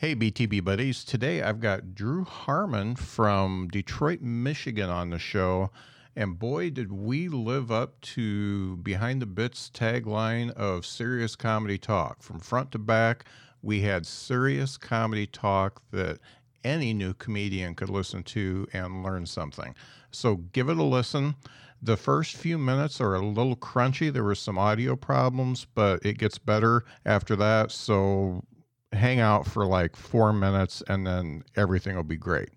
[0.00, 1.04] Hey, BTB buddies.
[1.04, 5.70] Today I've got Drew Harmon from Detroit, Michigan on the show.
[6.16, 12.22] And boy, did we live up to Behind the Bits tagline of serious comedy talk.
[12.22, 13.26] From front to back,
[13.60, 16.18] we had serious comedy talk that
[16.64, 19.74] any new comedian could listen to and learn something.
[20.10, 21.34] So give it a listen.
[21.82, 24.10] The first few minutes are a little crunchy.
[24.10, 27.70] There were some audio problems, but it gets better after that.
[27.70, 28.44] So
[28.92, 32.50] hang out for like four minutes and then everything will be great.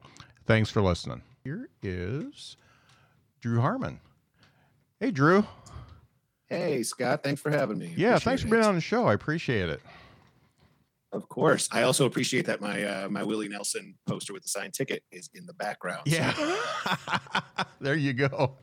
[0.45, 1.21] Thanks for listening.
[1.43, 2.57] Here is
[3.41, 3.99] Drew Harmon.
[4.99, 5.45] Hey, Drew.
[6.47, 7.23] Hey, Scott.
[7.23, 7.93] Thanks for having me.
[7.95, 8.51] Yeah, Appreciate thanks for it.
[8.51, 9.07] being on the show.
[9.07, 9.81] I appreciate it.
[11.11, 11.69] Of course.
[11.71, 15.29] I also appreciate that my uh, my Willie Nelson poster with the signed ticket is
[15.35, 16.01] in the background.
[16.05, 16.33] Yeah.
[17.81, 18.57] there you go.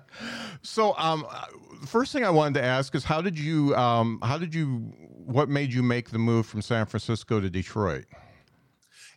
[0.62, 1.46] so, um, uh,
[1.84, 4.90] first thing I wanted to ask is how did you, um, how did you,
[5.24, 8.04] what made you make the move from San Francisco to Detroit?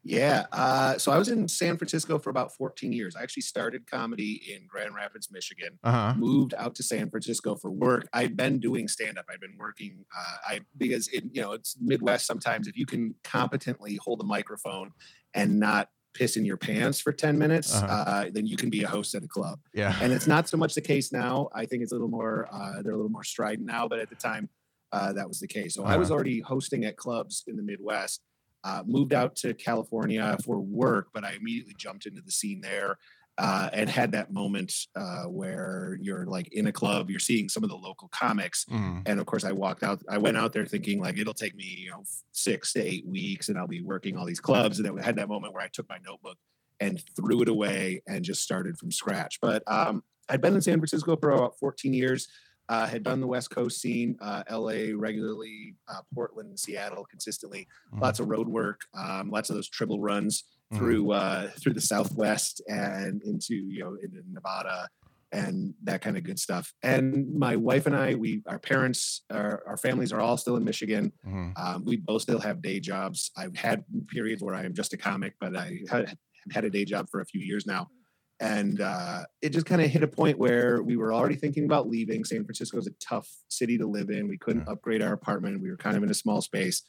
[0.07, 0.45] Yeah.
[0.51, 3.15] Uh, so I was in San Francisco for about 14 years.
[3.15, 5.79] I actually started comedy in Grand Rapids, Michigan.
[5.83, 6.13] Uh huh.
[6.15, 8.07] Moved out to San Francisco for work.
[8.13, 9.25] I'd been doing stand up.
[9.31, 10.05] I'd been working.
[10.15, 12.27] Uh, I because it, you know it's Midwest.
[12.27, 14.91] Sometimes if you can competently hold a microphone
[15.33, 17.87] and not piss in your pants for 10 minutes, Uh-huh.
[17.87, 19.59] uh, then you can be a host at a club.
[19.73, 19.97] Yeah.
[20.01, 21.49] and it's not so much the case now.
[21.53, 24.09] I think it's a little more uh, they're a little more strident now, but at
[24.09, 24.49] the time
[24.91, 25.73] uh, that was the case.
[25.75, 26.15] So I was Uh-huh.
[26.15, 28.21] already hosting at clubs in the Midwest.
[28.63, 32.97] Uh, moved out to California for work, but I immediately jumped into the scene there
[33.37, 37.63] uh, and had that moment uh, where you're like in a club, you're seeing some
[37.63, 39.03] of the local comics, Mm.
[39.05, 40.01] and of course I walked out.
[40.09, 43.49] I went out there thinking like it'll take me you know six to eight weeks,
[43.49, 44.79] and I'll be working all these clubs.
[44.79, 46.37] And then I had that moment where I took my notebook
[46.79, 49.39] and threw it away and just started from scratch.
[49.41, 52.27] But um, I'd been in San Francisco for about 14 years.
[52.67, 57.67] Uh, had done the West Coast scene, uh, LA regularly, uh, Portland, Seattle consistently.
[57.93, 58.01] Mhm.
[58.01, 60.77] Lots of road work, um, lots of those triple runs Mhm.
[60.77, 64.89] through uh, through the Southwest and into you know into Nevada
[65.31, 66.73] and that kind of good stuff.
[66.81, 70.63] And my wife and I, we our parents, our, our families are all still in
[70.63, 71.11] Michigan.
[71.23, 71.53] Mhm.
[71.59, 73.29] Um, we both still have day jobs.
[73.37, 76.17] I've had periods where I am just a comic, but I had,
[76.51, 77.89] had a day job for a few years now.
[78.39, 81.87] And uh, it just kind of hit a point where we were already thinking about
[81.87, 82.25] leaving.
[82.25, 84.27] San Francisco is a tough city to live in.
[84.27, 85.61] We couldn't upgrade our apartment.
[85.61, 86.83] We were kind of in a small space.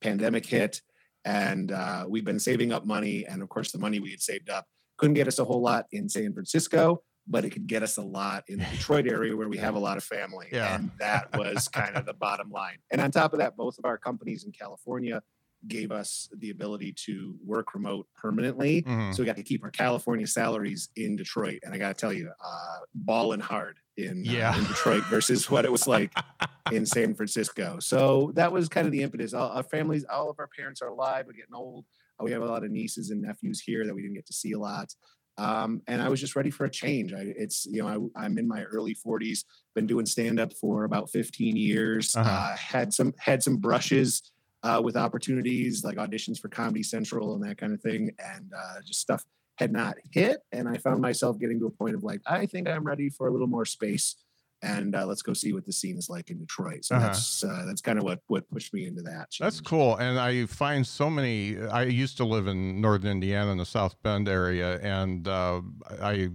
[0.00, 0.80] Pandemic hit,
[1.24, 3.26] and uh, we've been saving up money.
[3.26, 5.86] And of course, the money we had saved up couldn't get us a whole lot
[5.92, 9.48] in San Francisco, but it could get us a lot in the Detroit area where
[9.48, 10.48] we have a lot of family.
[10.50, 10.74] Yeah.
[10.74, 12.78] And that was kind of the bottom line.
[12.90, 15.22] And on top of that, both of our companies in California
[15.68, 18.82] gave us the ability to work remote permanently.
[18.82, 19.14] Mhm.
[19.14, 21.60] So we got to keep our California salaries in Detroit.
[21.62, 25.64] And I got to tell you, uh, balling hard in, uh, in Detroit versus what
[25.64, 26.12] it was like
[26.72, 27.78] in San Francisco.
[27.80, 29.34] So that was kind of the impetus.
[29.34, 31.26] All our families, all of our parents are alive.
[31.26, 31.84] We're getting old.
[32.18, 34.32] Uh, We have a lot of nieces and nephews here that we didn't get to
[34.32, 34.94] see a lot.
[35.38, 37.14] Um, and I was just ready for a change.
[37.14, 39.44] I, it's you know I, I'm in my early 40s,
[39.74, 42.14] been doing stand up for about 15 years.
[42.14, 42.28] Uh-huh.
[42.28, 44.22] Uh, had some had some brushes
[44.62, 48.80] uh, with opportunities like auditions for Comedy Central and that kind of thing, and uh,
[48.84, 49.24] just stuff
[49.56, 50.40] had not hit.
[50.52, 53.26] And I found myself getting to a point of like, I think I'm ready for
[53.28, 54.16] a little more space,
[54.62, 56.84] and uh, let's go see what the scene is like in Detroit.
[56.84, 57.06] So Uh-huh.
[57.06, 59.28] that's uh, that's kind of what what pushed me into that.
[59.38, 59.96] That's cool.
[59.96, 61.58] And I find so many.
[61.58, 65.62] I used to live in northern Indiana in the South Bend area, and uh,
[66.02, 66.28] I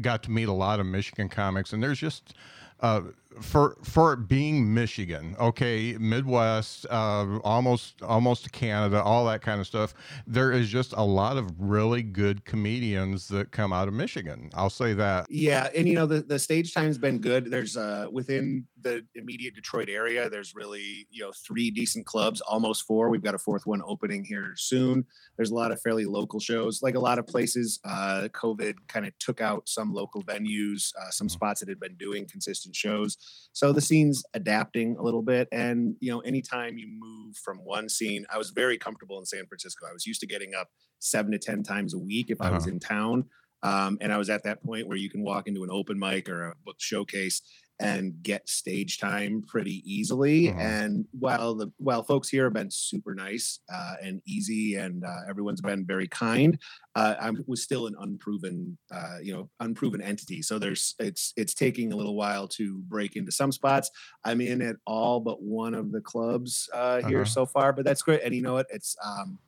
[0.00, 1.74] got to meet a lot of Michigan comics.
[1.74, 2.32] And there's just
[2.80, 3.02] uh,
[3.40, 9.60] for for it being Michigan, okay, Midwest, uh, almost almost to Canada, all that kind
[9.60, 9.94] of stuff.
[10.26, 14.50] There is just a lot of really good comedians that come out of Michigan.
[14.54, 15.26] I'll say that.
[15.28, 17.46] Yeah, and you know the the stage time's been good.
[17.50, 22.84] There's uh within the immediate Detroit area, there's really you know three decent clubs, almost
[22.86, 23.08] four.
[23.08, 25.06] We've got a fourth one opening here soon.
[25.36, 27.78] There's a lot of fairly local shows, like a lot of places.
[27.84, 31.30] Uh, COVID kind of took out some local venues, uh, some Mhm.
[31.30, 33.16] spots that had been doing consistent shows.
[33.52, 37.88] So the scene's adapting a little bit, and you know, anytime you move from one
[37.88, 39.86] scene, I was very comfortable in San Francisco.
[39.88, 40.68] I was used to getting up
[41.00, 42.72] seven to ten times a week if I was Uh-huh.
[42.72, 43.24] in town.
[43.64, 46.28] Um, and I was at that point where you can walk into an open mic
[46.28, 47.42] or a book showcase
[47.82, 50.46] and get stage time pretty easily.
[50.46, 50.58] Mhm.
[50.58, 55.20] And while the while folks here have been super nice uh, and easy, and uh,
[55.28, 56.58] everyone's been very kind,
[56.94, 60.42] uh, I was still an unproven, uh, you know, unproven entity.
[60.42, 63.90] So there's it's it's taking a little while to break into some spots.
[64.24, 67.24] I'm in at all but one of the clubs uh, here Uh-huh.
[67.38, 68.22] so far, but that's great.
[68.24, 68.66] And you know what?
[68.70, 69.38] It's um,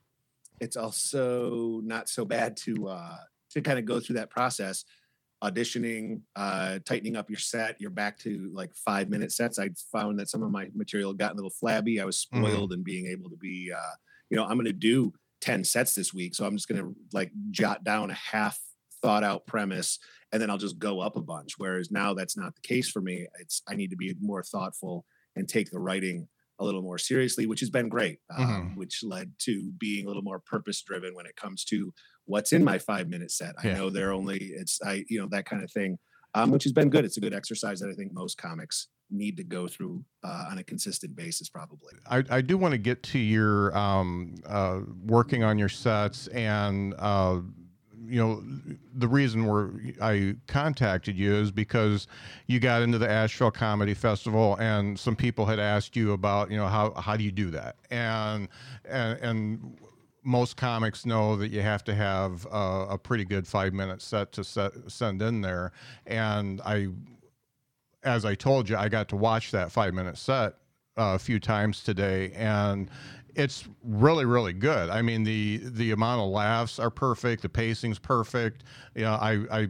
[0.61, 3.17] it's also not so bad to uh,
[3.51, 4.85] to kind of go through that process
[5.45, 10.19] auditioning uh tightening up your set you're back to like five minute sets i found
[10.19, 12.39] that some of my material got a little flabby i was Mhm.
[12.39, 13.95] spoiled in being able to be uh
[14.31, 16.95] you know i'm going to do 10 sets this week so i'm just going to
[17.13, 18.59] like jot down a half
[19.03, 19.99] thought out premise
[20.33, 23.03] and then i'll just go up a bunch whereas now that's not the case for
[23.03, 25.05] me it's i need to be more thoughtful
[25.37, 26.27] and take the writing
[26.61, 28.77] a little more seriously which has been great um, Mhm.
[28.77, 31.93] which led to being a little more purpose driven when it comes to
[32.27, 33.55] what's in my five minute set.
[33.63, 33.75] I Yeah.
[33.75, 35.99] know they're only it's I you know that kind of thing,
[36.35, 37.05] um, which has been good.
[37.05, 40.59] It's a good exercise that I think most comics need to go through uh, on
[40.59, 41.93] a consistent basis, probably.
[42.11, 46.95] I, I do want to get to your um, uh, working on your sets and
[46.99, 47.41] uh,
[48.07, 48.43] you know
[48.95, 49.71] the reason where
[50.01, 52.07] I contacted you is because
[52.47, 56.57] you got into the Asheville Comedy Festival and some people had asked you about you
[56.57, 58.49] know how how do you do that and
[58.87, 59.79] and, and
[60.25, 64.33] most comics know that you have to have a, a pretty good five minute set
[64.33, 65.73] to set, send in there.
[66.07, 66.89] And I
[68.03, 70.55] as I told you, I got to watch that five minute set
[70.97, 72.91] uh, a few times today, and
[73.37, 74.91] it's really, really good.
[74.91, 78.65] I mean, the the amount of laughs are perfect, the pacing's perfect.
[78.95, 79.69] You know, I I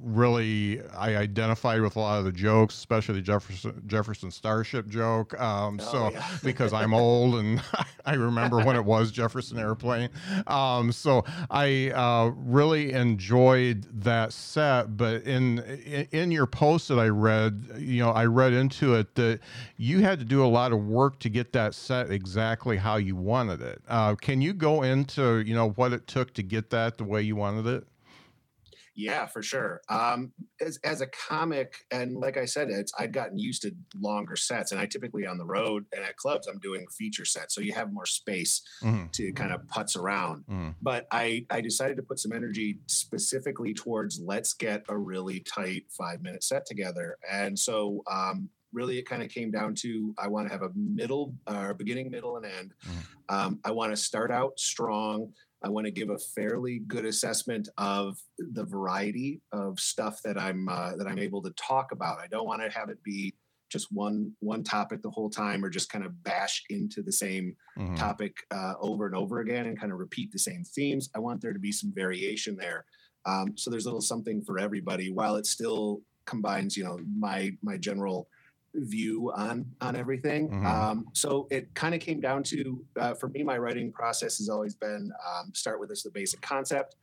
[0.00, 5.38] really I identified with a lot of the jokes, especially the Jefferson Jefferson Starship joke.
[5.40, 6.26] Um, Oh, so yeah.
[6.42, 7.62] because I'm old and
[8.06, 10.10] I remember when it was Jefferson Airplane.
[10.46, 14.96] Um, so I uh, really enjoyed that set.
[14.96, 19.14] But in, in in your post that I read, you know, I read into it
[19.16, 19.40] that
[19.76, 23.16] you had to do a lot of work to get that set exactly how you
[23.16, 23.82] wanted it.
[23.88, 27.22] Uh, can you go into you know what it took to get that the way
[27.22, 27.86] you wanted it?
[28.94, 29.82] Yeah, for sure.
[29.88, 34.36] Um, as as a comic, and like I said, it's I'd gotten used to longer
[34.36, 37.60] sets, and I typically on the road and at clubs, I'm doing feature sets, so
[37.60, 40.44] you have more space Mhm, to kind of putz around.
[40.46, 45.40] mhm, But I I decided to put some energy specifically towards let's get a really
[45.40, 50.14] tight five minute set together, and so um, really it kind of came down to
[50.18, 52.74] I want to have a middle, uh, beginning, middle, and end.
[52.84, 53.34] Mhm.
[53.34, 55.32] Um, I want to start out strong.
[55.64, 60.68] I want to give a fairly good assessment of the variety of stuff that I'm
[60.68, 62.18] uh, that I'm able to talk about.
[62.20, 63.34] I don't want to have it be
[63.70, 67.56] just one one topic the whole time or just kind of bash into the same
[67.78, 67.96] mhm.
[67.96, 71.08] topic uh, over and over again and kind of repeat the same themes.
[71.16, 72.84] I want there to be some variation there.
[73.24, 77.52] Um, so there's a little something for everybody while it still combines, you know, my
[77.62, 78.28] my general
[78.76, 80.48] view on on everything.
[80.50, 80.64] Mhm.
[80.64, 84.48] Um, so it kind of came down to uh, for me, my writing process has
[84.48, 86.96] always been um, start with this the basic concept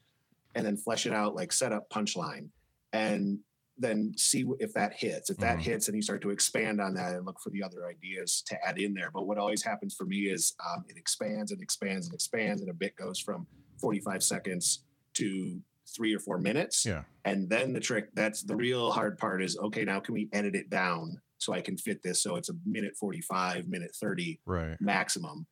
[0.56, 2.50] and then flesh it out like setup punchline
[2.92, 3.40] and
[3.80, 5.32] then see if that hits.
[5.32, 5.62] If that Mhm.
[5.64, 8.64] hits, and you start to expand on that and look for the other ideas to
[8.64, 9.10] add in there.
[9.12, 12.70] But what always happens for me is um, it expands and expands and expands, and
[12.70, 13.48] a bit goes from
[13.80, 15.60] 45 seconds to
[15.96, 16.86] three or four minutes.
[16.86, 17.04] Yeah.
[17.26, 20.56] And then the trick, that's the real hard part is okay, now can we edit
[20.56, 24.78] it down so I can fit this so it's a minute 45, minute 30 Right.
[24.80, 25.48] maximum.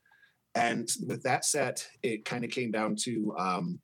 [0.56, 3.80] And with that set, it kind of came down to um,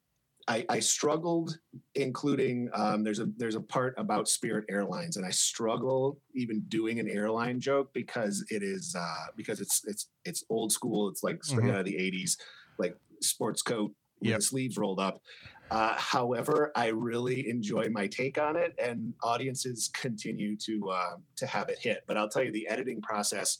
[0.46, 1.58] I, I struggled
[1.94, 6.98] including um, there's a there's a part about Spirit Airlines, and I struggle even doing
[7.00, 11.08] an airline joke because it is uh, because it's it's it's old school.
[11.08, 11.74] It's like straight Mhm.
[11.74, 12.38] out of the '80s,
[12.78, 14.38] like sports coat with Yep.
[14.38, 15.20] the sleeves rolled up.
[15.70, 21.46] Uh, however, I really enjoy my take on it, and audiences continue to uh, to
[21.46, 22.04] have it hit.
[22.06, 23.58] But I'll tell you, the editing process,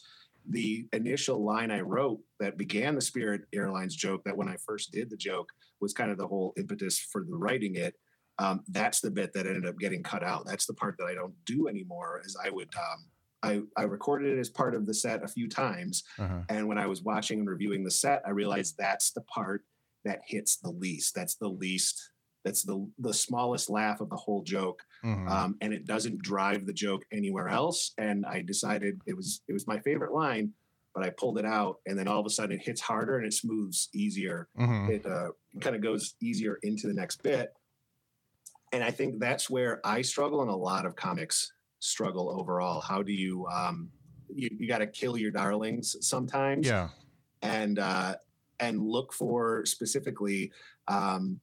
[0.49, 4.93] the initial line I wrote that began the Spirit Airlines joke, that when I first
[4.93, 5.51] did the joke
[5.81, 7.95] was kind of the whole impetus for the writing it.
[8.41, 10.47] Um, that's the bit that ended up getting cut out.
[10.47, 12.23] That's the part that I don't do anymore.
[12.25, 13.05] Is I would um,
[13.43, 16.41] I I recorded it as part of the set a few times, Uh-huh.
[16.49, 19.65] and when I was watching and reviewing the set, I realized that's the part
[20.05, 21.15] that hits the least.
[21.15, 22.11] That's the least
[22.45, 25.29] that's the the smallest laugh of the whole joke, Mhm.
[25.29, 27.93] um, and it doesn't drive the joke anywhere else.
[27.99, 30.53] And I decided it was it was my favorite line,
[30.95, 33.27] but I pulled it out, and then all of a sudden it hits harder and
[33.27, 34.49] it smooths easier.
[34.57, 34.89] Mhm.
[34.89, 37.53] It uh, kind of goes easier into the next bit,
[38.73, 42.81] and I think that's where I struggle, and a lot of comics struggle overall.
[42.81, 43.91] How do you um,
[44.31, 46.67] you, you got to kill your darlings sometimes?
[46.67, 46.89] yeah.
[47.43, 48.15] and uh,
[48.61, 50.53] and look for specifically
[50.89, 51.41] um,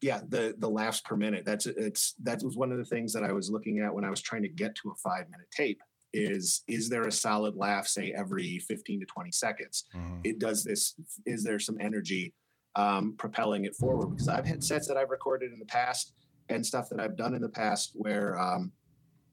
[0.00, 1.44] yeah the the laughs per minute.
[1.44, 4.10] That's it's that was one of the things that i was looking at when i
[4.10, 5.80] was trying to get to a five minute tape
[6.12, 9.84] is is there a solid laugh say every 15 to 20 seconds?
[9.94, 10.20] Mhm.
[10.24, 10.94] it does this
[11.24, 12.32] is there some energy
[12.74, 14.10] um, propelling it forward?
[14.10, 16.12] Because i've had sets that i've recorded in the past
[16.48, 18.72] and stuff that i've done in the past where um,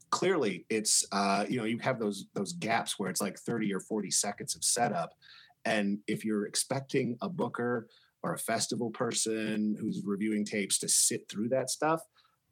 [0.09, 3.79] clearly it's uh, you know you have those those gaps where it's like 30 or
[3.79, 5.13] 40 seconds of setup
[5.65, 7.87] and if you're expecting a booker
[8.23, 12.01] or a festival person who's reviewing tapes to sit through that stuff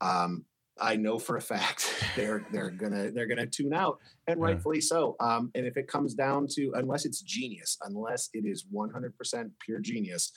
[0.01, 0.45] um,
[0.79, 4.45] I know for a fact they're they're gonna they're gonna tune out, and Yeah.
[4.47, 5.15] rightfully so.
[5.19, 9.79] Um, and if it comes down to unless it's genius, unless it is 100% pure
[9.79, 10.31] genius,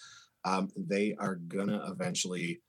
[0.44, 2.60] um, they are gonna eventually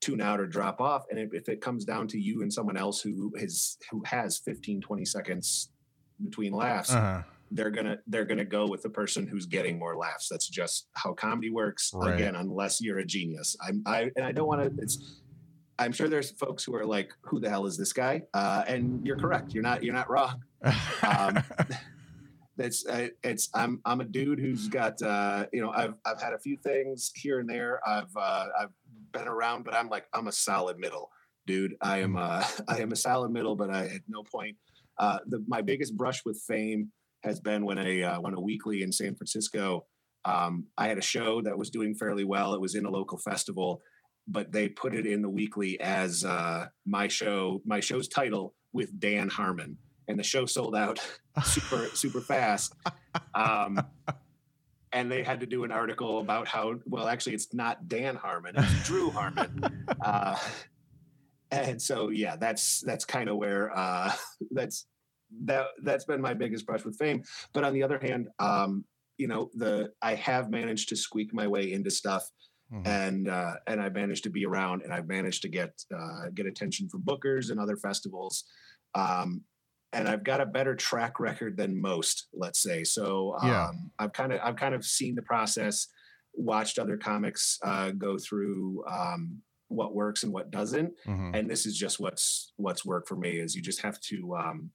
[0.00, 1.04] tune out or drop off.
[1.10, 4.38] And if, if it comes down to you and someone else who has who has
[4.38, 5.72] 15 20 seconds
[6.22, 7.22] between laughs, Uh-huh.
[7.54, 10.28] They're gonna they're gonna go with the person who's getting more laughs.
[10.28, 11.90] That's just how comedy works.
[11.94, 12.14] Right.
[12.14, 13.56] Again, unless you're a genius.
[13.66, 14.82] I'm I and I don't want to.
[14.82, 15.20] It's
[15.78, 19.04] I'm sure there's folks who are like, "Who the hell is this guy?" Uh, and
[19.06, 19.54] you're correct.
[19.54, 19.82] You're not.
[19.82, 20.42] You're not wrong.
[21.02, 21.42] Um,
[22.56, 26.38] It's it's I'm I'm a dude who's got uh, you know I've I've had a
[26.38, 27.80] few things here and there.
[27.86, 28.70] I've uh, I've
[29.12, 31.10] been around, but I'm like I'm a solid middle
[31.46, 31.74] dude.
[31.80, 34.56] I am uh, I am a solid middle, but I at no point.
[34.98, 36.92] Uh, the, my biggest brush with fame
[37.24, 39.86] has been when a uh, when a weekly in San Francisco.
[40.24, 42.54] Um, I had a show that was doing fairly well.
[42.54, 43.82] It was in a local festival,
[44.26, 47.60] but they put it in the weekly as uh, my show.
[47.66, 49.76] My show's title with Dan Harmon,
[50.08, 51.00] and the show sold out
[51.44, 52.74] super super fast.
[53.34, 53.80] Um,
[54.92, 58.54] and they had to do an article about how well actually it's not Dan Harmon,
[58.56, 59.64] it's Drew Harmon.
[60.04, 60.36] Uh,
[61.50, 64.12] and so yeah, that's that's kind of where uh,
[64.50, 64.86] that's
[65.44, 67.22] that that's been my biggest brush with fame.
[67.52, 68.84] But on the other hand, um,
[69.18, 72.24] you know, the I have managed to squeak my way into stuff
[72.72, 72.86] Mhm.
[72.86, 76.46] and uh, and I've managed to be around, and I've managed to get uh, get
[76.46, 78.44] attention from bookers and other festivals,
[78.94, 79.44] um,
[79.92, 82.82] and I've got a better track record than most, let's say.
[82.84, 83.70] So um, Yeah.
[83.98, 85.86] I've kind of I've kind of seen the process,
[86.32, 91.36] watched other comics uh, go through um, what works and what doesn't, Mhm.
[91.36, 93.38] and this is just what's what's worked for me.
[93.38, 94.36] Is you just have to.
[94.36, 94.70] Um,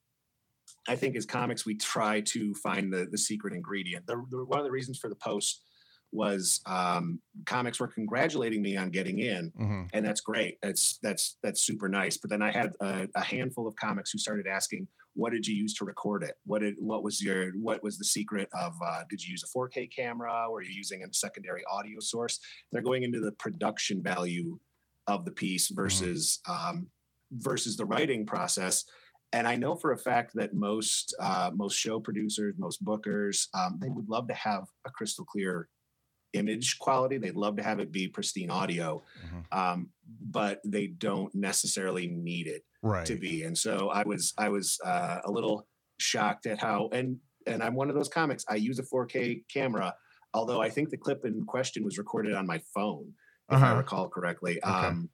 [0.88, 4.08] I think as comics, we try to find the the secret ingredient.
[4.08, 5.64] The, the, one of the reasons for the post
[6.12, 9.90] was um, comics were congratulating me on getting in, Mhm.
[9.94, 10.58] and that's great.
[10.64, 12.18] That's that's that's super nice.
[12.18, 15.56] But then I had a, a handful of comics who started asking, "What did you
[15.56, 16.36] use to record it?
[16.46, 18.74] What did what was your what was the secret of?
[18.84, 20.48] Uh, did you use a 4K camera?
[20.50, 22.40] Were you using a secondary audio source?"
[22.72, 24.58] They're going into the production value
[25.06, 26.88] of the piece versus um,
[27.32, 28.84] versus the writing process.
[29.32, 33.78] And I know for a fact that most uh, most show producers, most bookers, um,
[33.80, 35.70] they would love to have a crystal clear
[36.34, 37.18] image quality.
[37.18, 39.48] They'd love to have it be pristine audio, Mhm.
[39.52, 43.06] um, but they don't necessarily need it Right.
[43.06, 43.44] to be.
[43.44, 45.68] And so I was I was uh, a little
[46.00, 48.46] shocked at how and and I'm one of those comics.
[48.50, 49.96] I use a 4K camera,
[50.34, 53.14] although I think the clip in question was recorded on my phone,
[53.50, 53.72] if I Uh-huh.
[53.72, 54.62] recall correctly.
[54.62, 55.10] Um,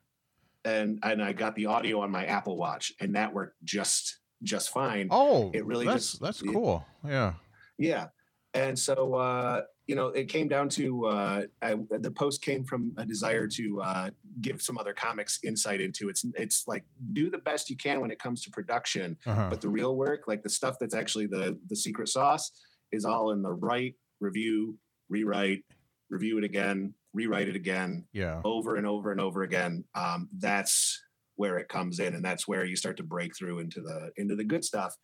[0.66, 4.70] and and I got the audio on my Apple Watch, and that worked just just
[4.72, 5.08] fine.
[5.12, 6.86] Oh, It really that's just- that's cool.
[7.06, 7.34] Yeah.
[7.78, 8.08] Yeah.
[8.54, 12.94] And so, uh, you know, it came down to uh, I, the post came from
[12.98, 14.10] a desire to uh,
[14.42, 18.12] give some other comics insight into it's it's like do the best you can when
[18.12, 19.48] it comes to production, Uh-huh.
[19.50, 22.52] but the real work, like the stuff that's actually the the secret sauce,
[22.92, 24.78] is all in the write, review,
[25.10, 25.64] rewrite,
[26.10, 28.42] review it again, rewrite it again, Yeah.
[28.44, 29.86] over and over and over again.
[29.96, 31.02] Um, that's
[31.36, 34.36] where it comes in, and that's where you start to break through into the into
[34.36, 34.96] the good stuff.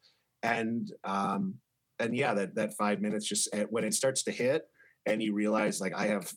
[0.44, 1.56] And um,
[2.00, 4.64] and yeah, that that five minutes just eh, when it starts to hit,
[5.06, 6.32] and you realize like I have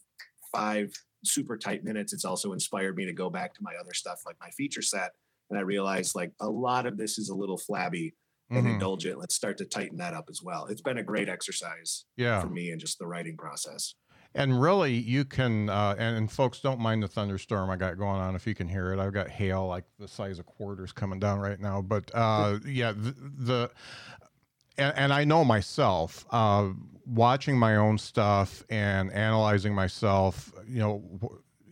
[0.52, 0.92] five
[1.24, 2.12] super tight minutes.
[2.12, 5.12] It's also inspired me to go back to my other stuff, like my feature set,
[5.50, 8.14] and I realized like a lot of this is a little flabby
[8.50, 8.74] and Mhm.
[8.74, 9.18] indulgent.
[9.18, 10.66] Let's start to tighten that up as well.
[10.66, 12.40] It's been a great exercise Yeah.
[12.42, 13.94] for me and just the writing process.
[14.36, 18.20] And really, you can, uh, and, and folks don't mind the thunderstorm I got going
[18.20, 18.98] on if you can hear it.
[18.98, 21.80] I've got hail like the size of quarters coming down right now.
[21.80, 23.70] But uh, yeah, the, the
[24.76, 26.70] and, and I know myself, uh,
[27.06, 31.02] watching my own stuff and analyzing myself, you know,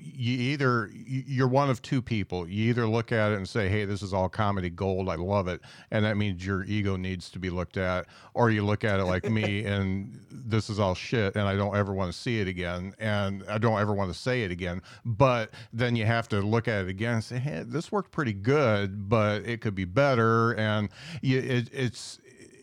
[0.02, 2.48] you either you're one of two people.
[2.48, 5.08] You either look at it and say, "Hey, this is all comedy gold.
[5.08, 8.64] I love it," and that means your ego needs to be looked at, or you
[8.64, 12.12] look at it like me and this is all shit, and I don't ever want
[12.12, 14.82] to see it again, and I don't ever want to say it again.
[15.04, 18.34] But then you have to look at it again and say, "Hey, this worked pretty
[18.34, 20.88] good, but it could be better," and
[21.20, 22.20] you, it, it's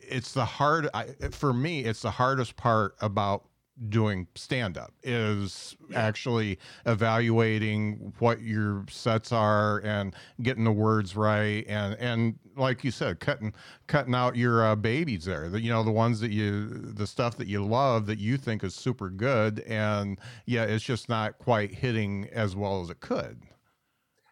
[0.10, 3.46] it's the hard I, for me it's the hardest part about
[3.88, 11.66] doing stand up is actually evaluating what your sets are and getting the words right
[11.68, 13.54] and and like you said cutting
[13.88, 17.38] cutting out your uh, babies there the, you know the ones that you the stuff
[17.38, 21.74] that you love that you think is super good and yeah it's just not quite
[21.74, 23.40] hitting as well as it could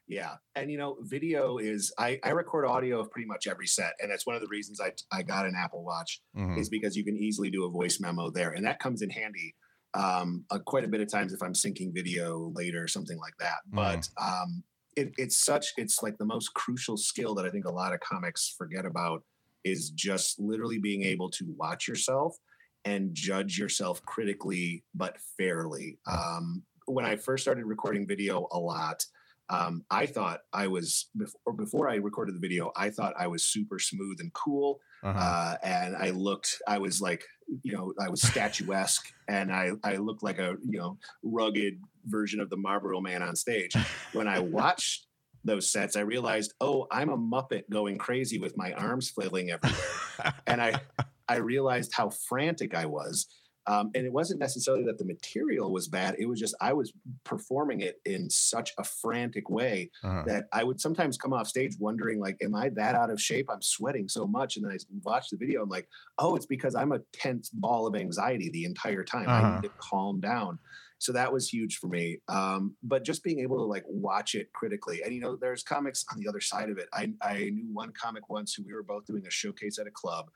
[0.07, 0.35] yeah.
[0.55, 3.93] And you know, video is I, I record audio of pretty much every set.
[3.99, 6.57] And that's one of the reasons I I got an Apple Watch mm-hmm.
[6.57, 8.51] is because you can easily do a voice memo there.
[8.51, 9.55] And that comes in handy
[9.93, 13.35] um uh, quite a bit of times if I'm syncing video later or something like
[13.39, 13.59] that.
[13.69, 13.75] Mm-hmm.
[13.75, 14.63] But um
[14.95, 17.99] it, it's such it's like the most crucial skill that I think a lot of
[17.99, 19.23] comics forget about
[19.63, 22.37] is just literally being able to watch yourself
[22.85, 25.99] and judge yourself critically but fairly.
[26.09, 29.03] Um, when I first started recording video a lot,
[29.49, 32.71] um, I thought I was before before I recorded the video.
[32.75, 35.17] I thought I was super smooth and cool, uh-huh.
[35.17, 36.61] uh, and I looked.
[36.67, 37.23] I was like,
[37.63, 41.75] you know, I was statuesque, and I I looked like a you know rugged
[42.05, 43.73] version of the Marlboro Man on stage.
[44.11, 45.07] When I watched
[45.45, 50.33] those sets, I realized, oh, I'm a muppet going crazy with my arms flailing everywhere,
[50.45, 50.81] and I
[51.29, 53.27] I realized how frantic I was
[53.67, 56.15] um, and it wasn't necessarily that the material was bad.
[56.17, 56.93] It was just I was
[57.25, 60.23] performing it in such a frantic way uh-huh.
[60.25, 63.47] that I would sometimes come off stage wondering, like, am I that out of shape?
[63.51, 64.55] I'm sweating so much.
[64.55, 65.63] And then I watch the video.
[65.63, 69.27] I'm like, oh, it's because I'm a tense ball of anxiety the entire time.
[69.27, 69.47] Uh-huh.
[69.47, 70.59] I need to calm down.
[70.99, 72.19] So that was huge for me.
[72.27, 76.05] Um, but just being able to like watch it critically, and you know, there's comics
[76.11, 76.87] on the other side of it.
[76.93, 79.91] I, I knew one comic once who we were both doing a showcase at a
[79.91, 80.31] club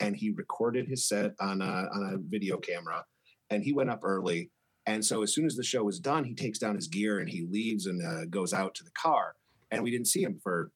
[0.00, 3.04] and he recorded his set on a, on a video camera
[3.50, 4.50] and he went up early.
[4.86, 7.28] And so as soon as the show was done he takes down his gear and
[7.28, 9.34] he leaves and uh, goes out to the car.
[9.70, 10.70] And we didn't see him for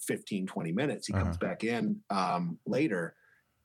[0.00, 1.06] 15 20 minutes.
[1.06, 1.24] He uh-huh.
[1.24, 3.14] comes back in um, later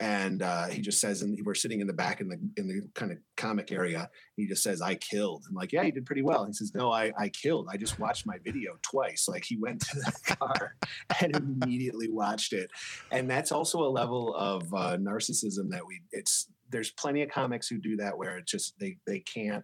[0.02, 2.82] and uh, he just says, and we're sitting in the back in the in the
[2.96, 4.10] kind of comic area.
[4.36, 6.92] He just says, "I killed." I'm like, "Yeah, you did pretty well." He says, "No,
[6.92, 7.68] I I killed.
[7.72, 9.28] I just watched my video twice.
[9.30, 10.76] Like he went to the car
[11.22, 12.72] and immediately watched it,
[13.12, 16.02] and that's also a level of uh, narcissism that we.
[16.12, 19.64] It's there's plenty of comics who do that where it's just they they can't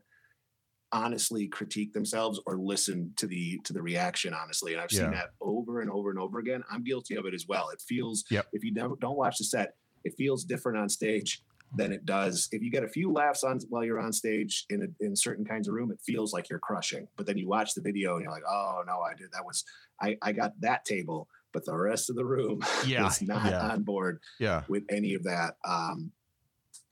[0.92, 5.00] honestly critique themselves or listen to the to the reaction honestly and i've yeah.
[5.00, 7.82] seen that over and over and over again i'm guilty of it as well it
[7.86, 8.48] feels yep.
[8.54, 9.74] if you don't, don't watch the set
[10.08, 11.44] it feels different on stage
[11.76, 14.84] than it does if you get a few laughs on while you're on stage in
[14.84, 17.74] a, in certain kinds of room it feels like you're crushing but then you watch
[17.74, 19.66] the video and you're like oh no i did that was
[20.02, 23.70] i i got that table but the rest of the room yeah, is not yeah.
[23.70, 24.64] on board yeah.
[24.70, 26.12] with any of that um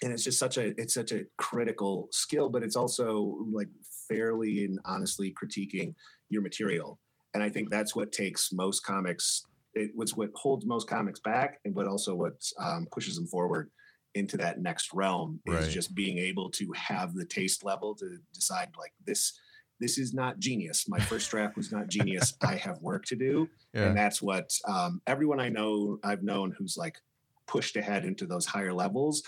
[0.02, 3.70] and it's just such a it's such a critical skill but it's also like
[4.10, 5.94] fairly and honestly critiquing
[6.30, 7.00] your material
[7.34, 11.60] and i think that's what takes most comics it, what's what holds most comics back,
[11.66, 13.70] and what also what um, pushes them forward
[14.16, 15.70] into that next realm is right.
[15.70, 19.38] just being able to have the taste level to decide like this
[19.82, 23.48] this is not genius my first draft was not genius i have work to do
[23.74, 23.88] yeah.
[23.88, 26.98] and that's what um, everyone i know i've known who's like
[27.46, 29.22] pushed ahead into those higher levels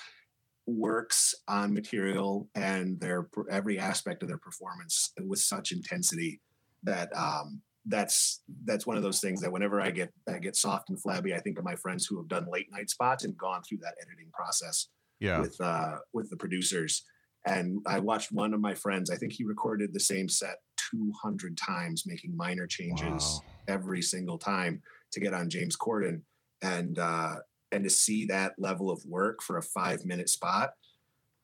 [0.65, 6.41] works on material and their every aspect of their performance with such intensity
[6.83, 10.89] that um, that's that's one of those things that whenever I get I get soft
[10.89, 13.61] and flabby, I think of my friends who have done late night spots and gone
[13.63, 14.87] through that editing process
[15.19, 15.39] yeah.
[15.39, 17.03] with uh, with the producers.
[17.45, 19.09] And I watched one of my friends.
[19.09, 20.57] I think he recorded the same set
[20.91, 23.41] 200 times, making minor changes wow.
[23.69, 24.81] every single time
[25.13, 26.21] to get on James Corden.
[26.61, 27.35] And uh,
[27.71, 30.71] and to see that level of work for a five minute spot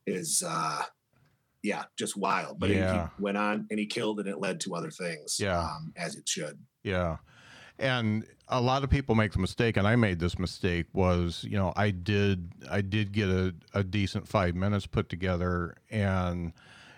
[0.05, 0.83] is uh,
[1.63, 2.59] yeah, just wild.
[2.59, 3.07] But yeah.
[3.17, 5.37] he went on and he killed, and it led to other things.
[5.39, 6.59] Yeah, um, as it should.
[6.83, 7.17] Yeah,
[7.79, 10.87] and a lot of people make the mistake, and I made this mistake.
[10.93, 15.75] Was you know I did I did get a, a decent five minutes put together,
[15.89, 16.51] and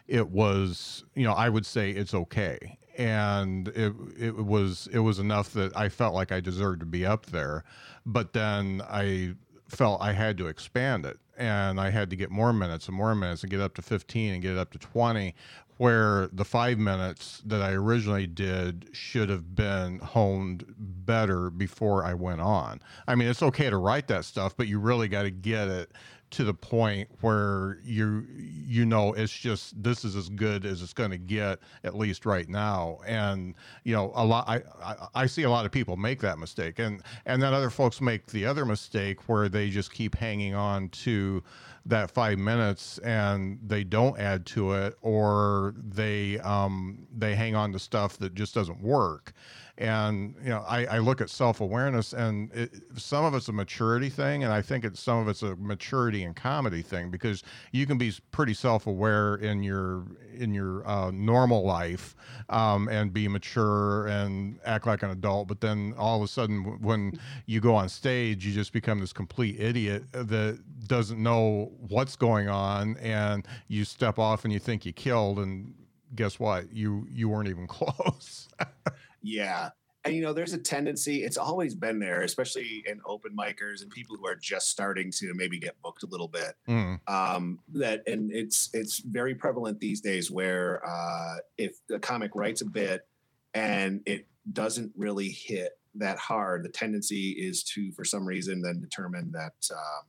[0.07, 5.19] it was you know I would say it's okay, and it it was it was
[5.19, 7.63] enough that I felt like I deserved to be up there,
[8.03, 9.35] but then I
[9.67, 13.13] felt I had to expand it and I had to get more minutes and more
[13.15, 15.35] minutes and get up to 15 and get it up to 20
[15.77, 22.13] where the 5 minutes that I originally did should have been honed better before I
[22.13, 22.79] went on.
[23.07, 25.91] I mean, it's okay to write that stuff, but you really got to get it
[26.31, 30.93] to the point where you you know it's just this is as good as it's
[30.93, 32.99] going to get at least right now.
[33.05, 36.39] And you know a lot I, I i see a lot of people make that
[36.39, 36.79] mistake.
[36.79, 40.89] And and then other folks make the other mistake where they just keep hanging on
[40.89, 41.43] to
[41.85, 47.71] that five minutes and they don't add to it or they um they hang on
[47.71, 49.33] to stuff that just doesn't work
[49.77, 53.53] and you know, I, I look at self awareness, and it, some of it's a
[53.53, 57.43] maturity thing, and I think it's some of it's a maturity and comedy thing because
[57.73, 62.15] you can be pretty self aware in your in your uh, normal life
[62.49, 66.63] um, and be mature and act like an adult, but then all of a sudden
[66.81, 72.15] when you go on stage, you just become this complete idiot that doesn't know what's
[72.15, 75.73] going on, and you step off and you think you killed, and
[76.15, 76.71] guess what?
[76.71, 78.47] You you weren't even close.
[79.25, 79.69] Yeah.
[80.03, 83.89] And you know, there's a tendency, it's always been there, especially in open micers and
[83.89, 86.53] people who are just starting to maybe get booked a little bit.
[86.69, 86.99] Mm.
[87.09, 92.61] Um, that and it's it's very prevalent these days where uh, if the comic writes
[92.61, 93.07] a bit
[93.55, 98.79] and it doesn't really hit that hard, the tendency is to, for some reason, then
[98.79, 100.05] determine that um,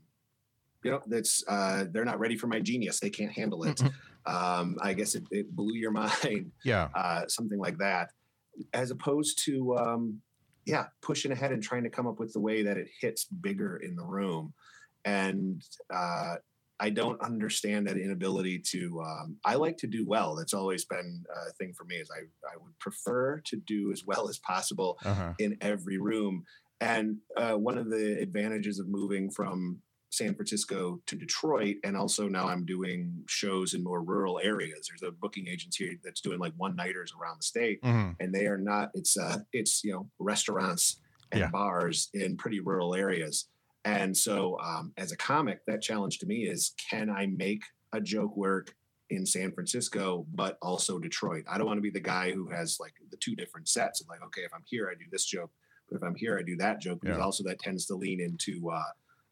[0.84, 3.00] you know that's uh, they're not ready for my genius.
[3.00, 3.80] They can't handle it.
[4.26, 5.90] Um, I guess it, it, blew your
[6.22, 6.50] mind.
[6.64, 8.10] Yeah, uh, something like that
[8.72, 10.20] as opposed to um,
[10.64, 13.76] yeah pushing ahead and trying to come up with the way that it hits bigger
[13.76, 14.52] in the room.
[15.04, 16.36] And uh,
[16.78, 20.34] i don't understand that inability to um, i like to do well.
[20.36, 24.04] That's always been a thing for me is i, I would prefer to do as
[24.04, 25.34] well as possible uh-huh.
[25.38, 26.44] in every room.
[26.80, 29.80] And uh, one of the advantages of moving from
[30.16, 34.88] San Francisco to Detroit, and also now I'm doing shows in more rural areas.
[34.88, 38.12] There's a booking agency that's doing like one nighters around the state, mm-hmm.
[38.18, 38.90] and they are not.
[38.94, 41.00] It's uh, it's you know restaurants
[41.32, 41.50] and yeah.
[41.50, 43.48] bars in pretty rural areas.
[43.84, 48.00] And so, um, as a comic, that challenge to me is: can I make a
[48.00, 48.74] joke work
[49.10, 51.44] in San Francisco, but also Detroit?
[51.48, 54.00] I don't want to be the guy who has like the two different sets.
[54.00, 55.50] Of like, okay, if I'm here, I do this joke,
[55.90, 57.02] but if I'm here, I do that joke.
[57.02, 57.24] Because yeah.
[57.24, 58.82] also that tends to lean into uh,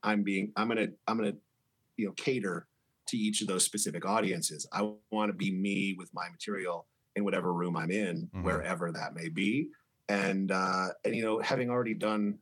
[0.04, 1.34] I'm being I'm gonna I'm gonna
[1.96, 2.68] you know cater
[3.08, 4.66] to each of those specific audiences.
[4.72, 6.86] I want to be me with my material
[7.16, 8.42] in whatever room I'm in, mm-hmm.
[8.42, 9.68] wherever that may be.
[10.08, 12.38] And uh, and you know, having already done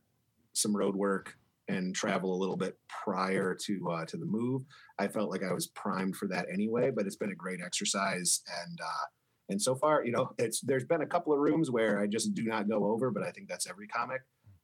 [0.53, 1.35] some road work
[1.69, 4.63] and travel a little bit prior to uh, to the move,
[4.99, 6.91] I felt like I was primed for that anyway.
[6.91, 9.05] But it's been a great exercise, and uh,
[9.49, 12.33] and so far, you know, it's there's been a couple of rooms where I just
[12.33, 14.21] do not go over, but I think that's every comic.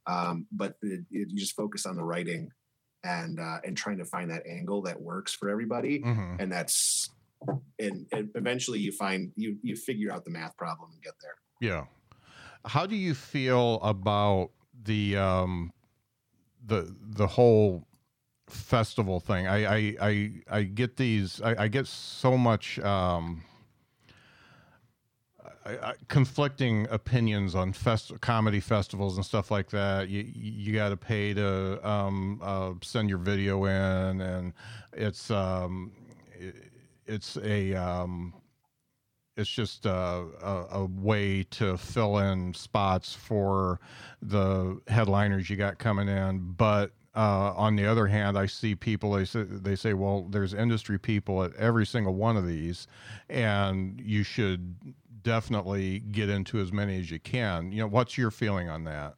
[0.07, 2.49] Um, but the, it, you just focus on the writing
[3.03, 6.35] and uh, and trying to find that angle that works for everybody mm-hmm.
[6.39, 7.09] and that's
[7.79, 11.35] and, and, eventually you find you you figure out the math problem and get there.
[11.61, 11.85] Yeah.
[12.65, 14.51] How do you feel about
[14.83, 15.71] the um
[16.65, 17.87] the the whole
[18.49, 19.47] festival thing?
[19.47, 23.43] I i i, I get these I, I get so much um
[26.07, 30.09] Conflicting opinions on fest- comedy festivals and stuff like that.
[30.09, 34.53] You you got to pay to um, uh, send your video in, and
[34.93, 35.91] it's um,
[36.33, 36.55] it,
[37.05, 38.33] it's a um,
[39.39, 43.79] it's just a, a, a, way to fill in spots for
[44.21, 46.53] the headliners you got coming in.
[46.57, 50.53] But uh, on the other hand, I see people they say they say, well, there's
[50.53, 52.87] industry people at every single one of these,
[53.29, 54.75] and you should
[55.23, 57.71] definitely get into as many as you can.
[57.71, 59.15] You know, what's your feeling on that?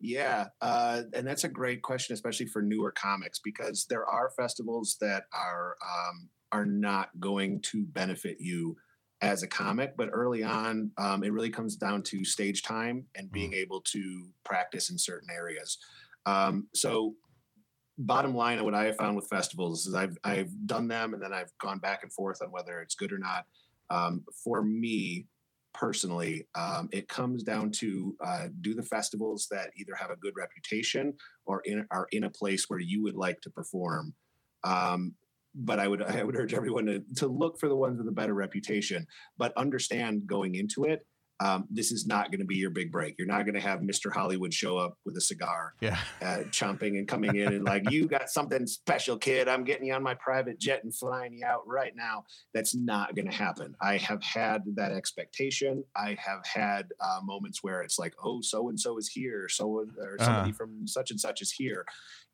[0.00, 4.96] Yeah, uh, and that's a great question, especially for newer comics, because there are festivals
[5.00, 8.76] that are um, are not going to benefit you
[9.20, 9.96] as a comic.
[9.96, 13.58] But early on, um, it really comes down to stage time and being mm.
[13.58, 15.78] able to practice in certain areas.
[16.26, 17.14] Um, so,
[17.96, 21.32] bottom line, what I have found with festivals is I've I've done them, and then
[21.32, 23.46] I've gone back and forth on whether it's good or not.
[23.92, 25.26] Um, for me
[25.74, 30.34] personally, um, it comes down to uh, do the festivals that either have a good
[30.36, 34.14] reputation or in, are in a place where you would like to perform.
[34.64, 35.14] Um,
[35.54, 38.12] but I would I would urge everyone to, to look for the ones with a
[38.12, 41.06] better reputation, but understand going into it
[41.40, 43.16] um, this is not going to be your big break.
[43.18, 44.12] You're not going to have Mr.
[44.12, 48.06] Hollywood show up with a cigar, yeah, uh, chomping and coming in and like, you
[48.06, 49.48] got something special, kid.
[49.48, 52.24] I'm getting you on my private jet and flying you out right now.
[52.54, 53.74] That's not going to happen.
[53.80, 55.84] I have had that expectation.
[55.96, 59.84] I have had uh, moments where it's like, oh, so and so is here, so
[59.98, 61.84] or somebody uh from such and such is here,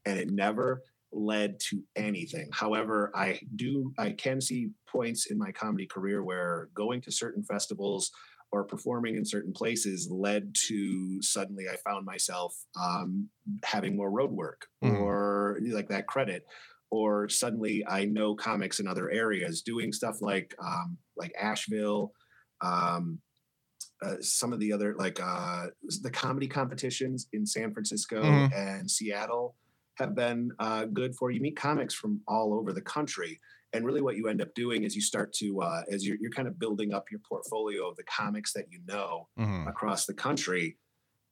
[0.04, 0.82] and it never
[1.12, 2.48] led to anything.
[2.52, 7.42] However, I do I can see points in my comedy career where going to certain
[7.42, 8.11] festivals
[8.50, 13.28] or performing in certain places led to suddenly I found myself um,
[13.64, 15.00] having more road work mm.
[15.00, 16.46] or like that credit
[16.90, 22.12] or suddenly I know comics in other areas doing stuff like um, like Asheville,
[22.61, 23.18] um,
[24.02, 25.66] uh, some of the other like uh,
[26.02, 28.54] the comedy competitions in San Francisco Mhm.
[28.54, 29.56] and Seattle
[29.96, 33.40] have been uh, good for you meet comics from all over the country.
[33.72, 36.31] And really, what you end up doing is you start to, uh, as you're, you're
[36.31, 39.68] kind of building up your portfolio of the comics that you know, Mhm.
[39.68, 40.78] across the country.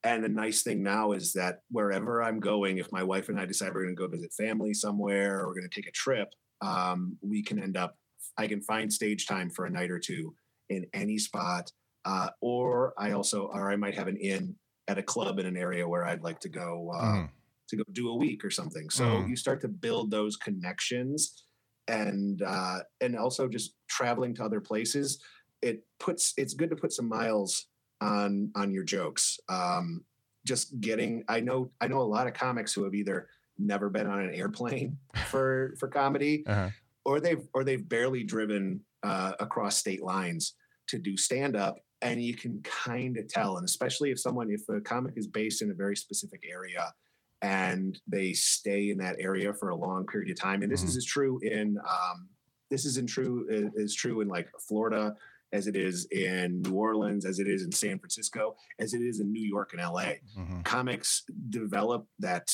[0.03, 3.45] And the nice thing now is that wherever I'm going, if my wife and I
[3.45, 6.29] decide we're going to go visit family somewhere or we're going to take a trip,
[6.61, 7.97] um, we can end up,
[8.37, 10.35] I can find stage time for a night or two
[10.69, 11.71] in any spot.
[12.05, 14.55] Uh, or I also, or I might have an in
[14.87, 17.29] at a club in an area where I'd like to go uh, Mhm.
[17.69, 18.89] to go do a week or something.
[18.89, 19.29] So Mhm.
[19.29, 21.46] you start to build those connections,
[21.87, 25.19] and uh, and also just traveling to other places.
[25.61, 27.67] It puts it's good to put some miles
[28.01, 29.39] on on your jokes.
[29.49, 30.03] Um,
[30.45, 34.07] just getting, I know I know a lot of comics who have either never been
[34.07, 34.97] on an airplane
[35.27, 36.69] for for comedy, Uh-huh.
[37.05, 40.53] or they've or they've barely driven uh, across state lines
[40.87, 44.61] to do stand up and you can kind of tell and especially if someone if
[44.69, 46.93] a comic is based in a very specific area
[47.41, 50.97] and they stay in that area for a long period of time and this is
[50.97, 52.27] as true in um,
[52.69, 53.45] this isn't true
[53.75, 55.15] is, true in like florida
[55.53, 59.19] as it is in new orleans as it is in san francisco as it is
[59.19, 60.01] in new york and la
[60.37, 60.63] Mhm.
[60.65, 62.49] comics develop that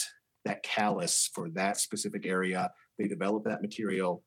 [0.46, 2.70] that callus for that specific area.
[3.00, 4.26] They develop that material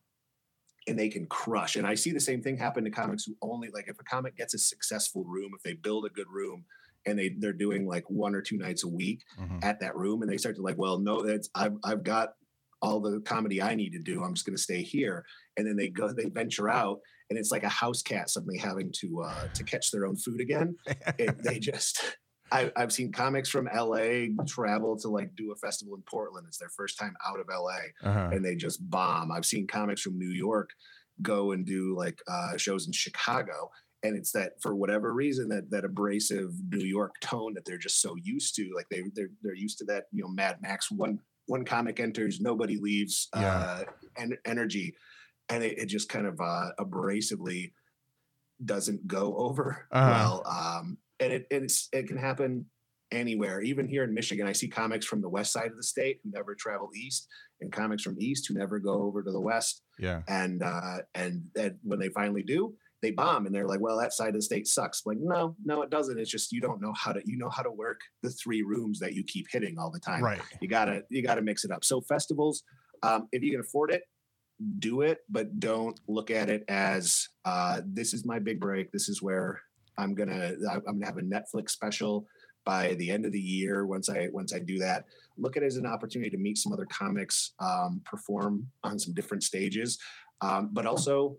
[0.88, 3.68] and they can crush and i see the same thing happen to comics who only
[3.74, 6.64] like if a comic gets a successful room if they build a good room
[7.06, 9.64] and they they're doing like one or two nights a week Mhm.
[9.64, 12.34] at that room and they start to like well no that's i've, I've got
[12.82, 15.24] all the comedy i need to do i'm just going to stay here
[15.56, 18.92] and then they go they venture out and it's like a house cat suddenly having
[19.00, 20.76] to uh to catch their own food again
[21.18, 22.02] it, they just
[22.52, 26.46] I, I've seen comics from LA travel to like do a festival in Portland.
[26.46, 28.30] It's their first time out of LA Uh-huh.
[28.32, 29.32] and they just bomb.
[29.32, 30.70] I've seen comics from New York
[31.22, 33.68] go and do like uh, shows in Chicago,
[34.06, 38.00] and it's that for whatever reason that that abrasive New York tone that they're just
[38.00, 38.70] so used to.
[38.74, 42.40] Like they they're they're used to that you know Mad Max one one comic enters,
[42.40, 43.56] nobody leaves Yeah.
[43.56, 43.84] uh,
[44.16, 44.94] en- energy,
[45.48, 47.72] and it, it just kind of uh, abrasively
[48.64, 50.10] doesn't go over Uh-huh.
[50.10, 50.42] well.
[50.46, 52.66] Um, and it it's it can happen
[53.12, 53.60] anywhere.
[53.60, 56.30] Even here in Michigan, I see comics from the west side of the state who
[56.32, 57.28] never travel east,
[57.60, 59.82] and comics from east who never go over to the west.
[59.98, 60.22] Yeah.
[60.28, 64.12] And uh, and and when they finally do, they bomb, and they're like, "Well, that
[64.12, 66.18] side of the state sucks." Like, no, no, it doesn't.
[66.18, 68.98] It's just you don't know how to you know how to work the three rooms
[69.00, 70.22] that you keep hitting all the time.
[70.22, 70.40] Right.
[70.60, 71.84] You gotta you gotta mix it up.
[71.84, 72.62] So festivals,
[73.02, 74.02] um, if you can afford it,
[74.78, 78.90] do it, but don't look at it as uh, this is my big break.
[78.92, 79.60] This is where
[79.98, 82.26] I'm gonna I'm gonna have a Netflix special
[82.64, 83.86] by the end of the year.
[83.86, 85.04] Once I once I do that,
[85.36, 89.14] look at it as an opportunity to meet some other comics, um, perform on some
[89.14, 89.98] different stages,
[90.40, 91.38] um, but also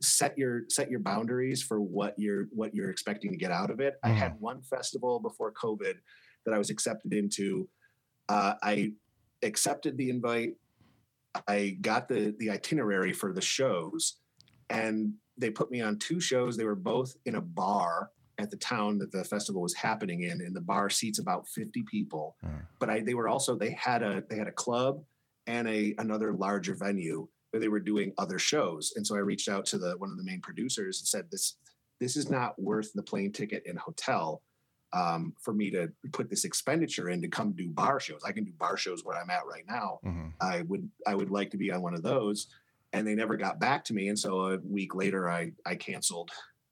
[0.00, 3.80] set your set your boundaries for what you're what you're expecting to get out of
[3.80, 3.94] it.
[4.02, 5.94] I had one festival before COVID
[6.44, 7.68] that I was accepted into.
[8.28, 8.92] Uh, I
[9.42, 10.54] accepted the invite.
[11.46, 14.18] I got the the itinerary for the shows,
[14.70, 16.56] and they put me on two shows.
[16.56, 20.40] They were both in a bar at the town that the festival was happening in,
[20.40, 22.36] and the bar seats about fifty people.
[22.44, 22.66] Mm.
[22.78, 25.02] But I they were also they had a they had a club
[25.46, 28.92] and a another larger venue they were doing other shows.
[28.96, 31.56] And so I reached out to the one of the main producers and said this
[32.00, 34.42] this is not worth the plane ticket and hotel
[34.92, 38.22] um, for me to put this expenditure in to come do bar shows.
[38.24, 39.98] I can do bar shows where I'm at right now.
[40.04, 40.32] Mhm.
[40.40, 42.46] I would I would like to be on one of those.
[42.94, 44.08] And they never got back to me.
[44.08, 46.30] And so a week later I I canceled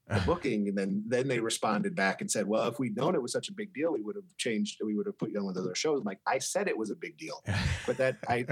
[0.08, 0.68] the booking.
[0.68, 3.48] And then then they responded back and said, Well, if we'd known it was such
[3.48, 5.64] a big deal, we would have changed, we would have put you on one of
[5.64, 5.98] those shows.
[6.00, 7.42] I'm like, I said it was a big deal.
[7.86, 8.46] But that I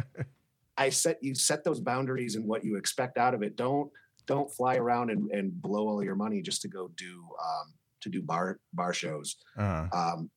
[0.76, 3.56] I set you set those boundaries and what you expect out of it.
[3.56, 3.90] Don't
[4.26, 8.08] don't fly around and, and blow all your money just to go do um, to
[8.08, 9.88] do bar bar shows Uh-huh.
[9.98, 10.30] um,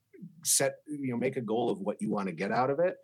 [0.43, 2.97] set you know make a goal of what you want to get out of it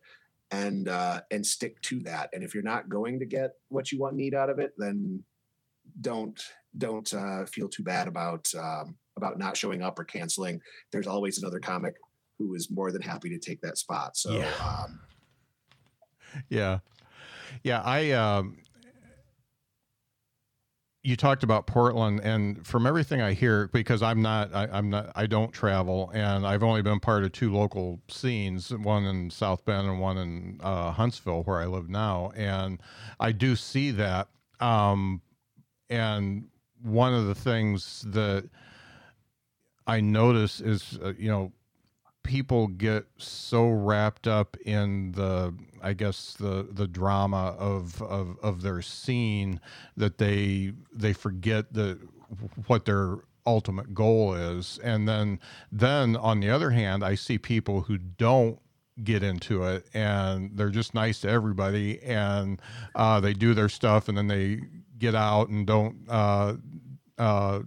[0.51, 3.99] and uh, and stick to that and if you're not going to get what you
[3.99, 5.23] want need out of it then
[6.01, 6.43] don't
[6.77, 10.59] don't uh, feel too bad about um, about not showing up or canceling
[10.91, 11.95] there's always another comic
[12.39, 14.51] who is more than happy to take that spot so Yeah.
[14.63, 14.99] um,
[16.49, 16.79] Yeah.
[17.61, 17.81] Yeah.
[17.83, 18.57] I, um,
[21.03, 25.11] you talked about Portland, and from everything I hear, because I'm not, I, I'm not,
[25.15, 29.65] I don't travel, and I've only been part of two local scenes, one in South
[29.65, 32.81] Bend and one in uh, Huntsville, where I live now, and
[33.19, 34.29] I do see that.
[34.61, 35.21] Um,
[35.89, 36.45] and
[36.81, 38.49] one of the things that
[39.85, 41.51] I notice is, uh, you know,
[42.23, 48.61] people get so wrapped up in the I guess the the drama of of, of
[48.61, 49.59] their scene
[49.97, 51.99] that they they forget the
[52.67, 54.79] what their ultimate goal is.
[54.83, 55.39] And then
[55.71, 58.59] then on the other hand I see people who don't
[59.03, 62.61] get into it and they're just nice to everybody and
[62.95, 64.61] uh, they do their stuff and then they
[64.97, 66.53] get out and don't uh,
[67.17, 67.59] uh,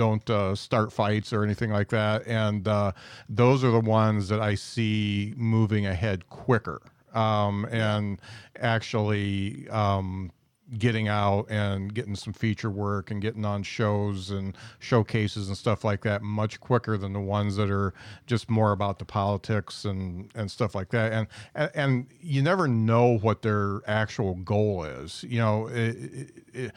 [0.00, 2.26] don't uh, start fights or anything like that.
[2.26, 2.92] And uh,
[3.28, 6.80] those are the ones that I see moving ahead quicker.
[7.12, 8.18] Um, and
[8.58, 10.32] actually um,
[10.78, 15.84] getting out and getting some feature work and getting on shows and showcases and stuff
[15.84, 17.92] like that much quicker than the ones that are
[18.26, 21.12] just more about the politics and and stuff like that.
[21.12, 25.24] And and, and you never know what their actual goal is.
[25.24, 26.72] You know it, it,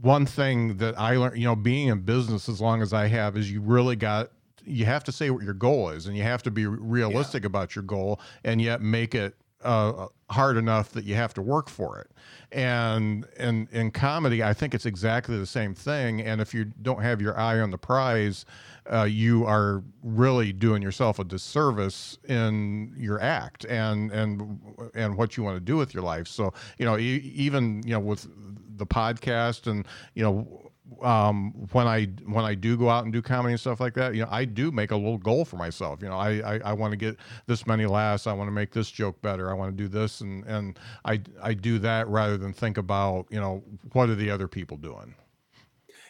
[0.00, 3.36] one thing that I learned, you know, being in business as long as I have,
[3.36, 4.30] is you really got
[4.64, 7.46] you have to say what your goal is, and you have to be realistic yeah.
[7.46, 11.68] about your goal, and yet make it uh, hard enough that you have to work
[11.68, 12.10] for it.
[12.52, 16.20] And in in comedy, I think it's exactly the same thing.
[16.22, 18.46] And if you don't have your eye on the prize,
[18.92, 24.60] uh, you are really doing yourself a disservice in your act and and
[24.94, 26.28] and what you want to do with your life.
[26.28, 28.28] So you know, even you know with
[28.76, 30.65] the podcast and you know
[31.02, 34.14] um, when I when I do go out and do comedy and stuff like that,
[34.14, 36.00] you know, I do make a little goal for myself.
[36.02, 38.26] You know, I I, I want to get this many laughs.
[38.26, 39.50] I want to make this joke better.
[39.50, 43.26] I want to do this, and and I I do that rather than think about
[43.30, 45.14] you know what are the other people doing.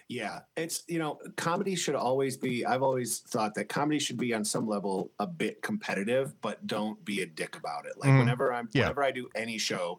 [0.09, 2.65] Yeah, it's you know, comedy should always be.
[2.65, 7.05] I've always thought that comedy should be on some level a bit competitive, but don't
[7.05, 7.95] be a dick about it.
[7.99, 8.21] Like mm.
[8.21, 8.83] whenever I'm, yeah.
[8.83, 9.99] whenever I do any show,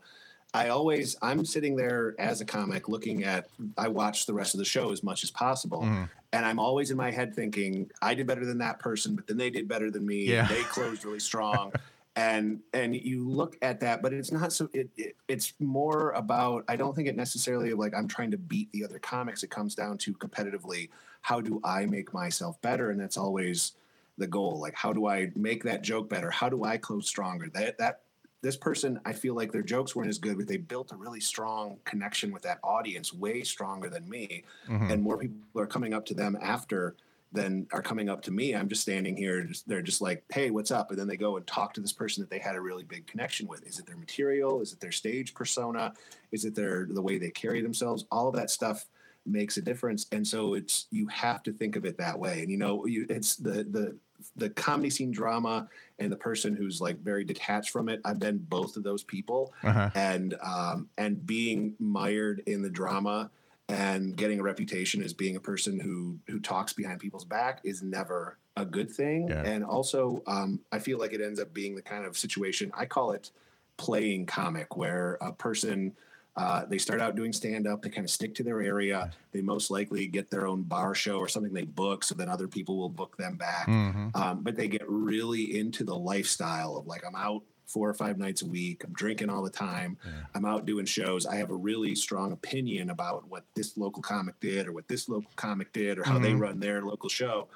[0.53, 4.59] I always I'm sitting there as a comic looking at I watch the rest of
[4.59, 5.81] the show as much as possible.
[5.81, 6.09] Mm.
[6.33, 9.37] And I'm always in my head thinking, I did better than that person, but then
[9.37, 10.25] they did better than me.
[10.25, 10.47] Yeah.
[10.47, 11.73] They closed really strong.
[12.15, 16.63] and and you look at that, but it's not so it, it, it's more about
[16.67, 19.43] I don't think it necessarily like I'm trying to beat the other comics.
[19.43, 20.89] It comes down to competitively,
[21.21, 22.89] how do I make myself better?
[22.89, 23.73] And that's always
[24.17, 24.59] the goal.
[24.59, 26.31] Like how do I make that joke better?
[26.31, 27.49] How do I close stronger?
[27.53, 28.01] That that
[28.41, 31.19] this person, I feel like their jokes weren't as good, but they built a really
[31.19, 34.43] strong connection with that audience, way stronger than me.
[34.69, 34.91] Mm-hmm.
[34.91, 36.95] And more people are coming up to them after
[37.33, 38.55] than are coming up to me.
[38.55, 39.43] I'm just standing here.
[39.43, 41.91] Just, they're just like, "Hey, what's up?" And then they go and talk to this
[41.91, 43.65] person that they had a really big connection with.
[43.67, 44.61] Is it their material?
[44.61, 45.93] Is it their stage persona?
[46.31, 48.05] Is it their the way they carry themselves?
[48.11, 48.87] All of that stuff
[49.25, 50.07] makes a difference.
[50.11, 52.41] And so it's you have to think of it that way.
[52.41, 53.97] And you know, you, it's the the
[54.35, 55.67] the comedy scene drama
[55.99, 58.01] and the person who's like very detached from it.
[58.05, 59.89] I've been both of those people, uh-huh.
[59.95, 63.29] and um, and being mired in the drama
[63.69, 67.81] and getting a reputation as being a person who who talks behind people's back is
[67.81, 69.27] never a good thing.
[69.27, 69.43] Yeah.
[69.43, 72.85] And also, um, I feel like it ends up being the kind of situation I
[72.85, 73.31] call it
[73.77, 75.93] playing comic, where a person
[76.37, 77.81] uh, they start out doing stand up.
[77.81, 79.11] They kind of stick to their area.
[79.31, 82.47] They most likely get their own bar show or something they book, so then other
[82.47, 83.67] people will book them back.
[83.67, 84.09] Mm-hmm.
[84.13, 88.17] Um, but they get really into the lifestyle of like, I'm out four or five
[88.17, 88.83] nights a week.
[88.83, 89.97] I'm drinking all the time.
[90.05, 90.11] Yeah.
[90.35, 91.25] I'm out doing shows.
[91.25, 95.09] I have a really strong opinion about what this local comic did or what this
[95.09, 96.23] local comic did or how mm-hmm.
[96.23, 97.49] they run their local show.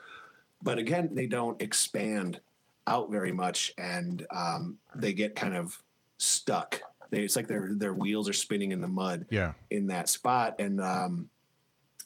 [0.64, 2.42] But again, they don't expand
[2.88, 5.82] out very much and um, they get kind of
[6.18, 9.26] stuck they, it's like their their wheels are spinning in the mud.
[9.30, 9.54] Yeah.
[9.70, 11.30] In that spot, and um,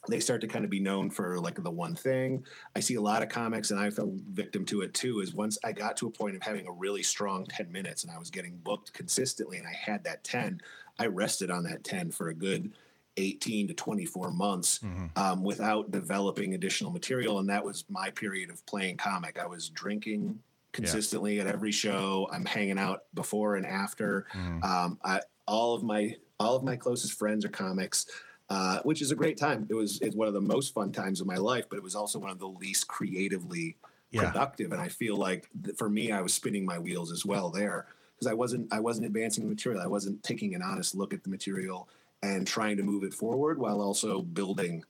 [0.08, 2.44] they start to kind of be known for like the one thing.
[2.74, 5.20] I see a lot of comics, and I fell victim to it too.
[5.20, 8.12] Is once I got to a point of having a really strong ten minutes, and
[8.12, 10.60] I was getting booked consistently, and I had that ten,
[10.98, 12.72] I rested on that ten for a good.
[13.18, 15.06] 18 to 24 months mm-hmm.
[15.16, 17.38] um, without developing additional material.
[17.38, 19.38] And that was my period of playing comic.
[19.38, 20.38] I was drinking
[20.76, 21.42] consistently yeah.
[21.42, 22.28] at every show.
[22.30, 24.26] I'm hanging out before and after.
[24.32, 24.64] Mm.
[24.64, 28.06] Um, I, all of my all of my closest friends are comics.
[28.48, 29.66] Uh, which is a great time.
[29.68, 31.96] It was it's one of the most fun times of my life, but it was
[31.96, 33.76] also one of the least creatively
[34.12, 34.30] yeah.
[34.30, 34.70] productive.
[34.70, 37.86] And I feel like th- for me, I was spinning my wheels as well there
[38.14, 39.82] because I wasn't I wasn't advancing the material.
[39.82, 41.88] I wasn't taking an honest look at the material
[42.22, 44.84] and trying to move it forward while also building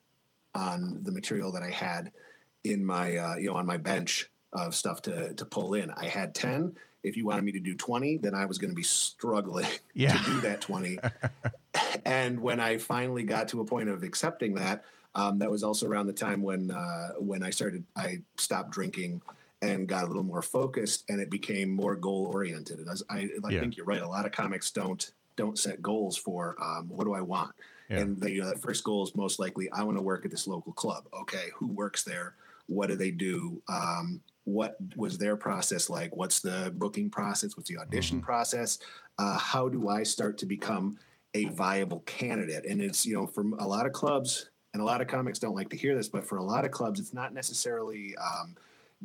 [0.54, 2.12] on the material that I had
[2.64, 4.28] in my uh, you know on my bench
[4.64, 5.90] of stuff to to pull in.
[5.90, 6.76] I had 10.
[7.02, 10.16] If you wanted me to do 20, then I was going to be struggling yeah.
[10.16, 10.98] to do that 20.
[12.04, 15.86] and when I finally got to a point of accepting that, um, that was also
[15.86, 19.22] around the time when uh, when I started I stopped drinking
[19.62, 22.78] and got a little more focused and it became more goal oriented.
[22.78, 23.60] And as I, I yeah.
[23.60, 24.02] think you're right.
[24.02, 27.52] A lot of comics don't don't set goals for um, what do I want.
[27.88, 28.00] Yeah.
[28.00, 30.72] And the uh, first goal is most likely I want to work at this local
[30.72, 31.04] club.
[31.14, 32.34] Okay, who works there?
[32.66, 33.62] What do they do?
[33.68, 36.14] Um, what was their process like?
[36.16, 37.56] What's the booking process?
[37.56, 38.24] What's the audition Mm-hmm.
[38.26, 38.78] process?
[39.18, 40.98] Uh, how do I start to become
[41.34, 42.64] a viable candidate?
[42.64, 45.54] And it's, you know, from a lot of clubs, and a lot of comics don't
[45.54, 48.54] like to hear this, but for a lot of clubs, it's not necessarily um,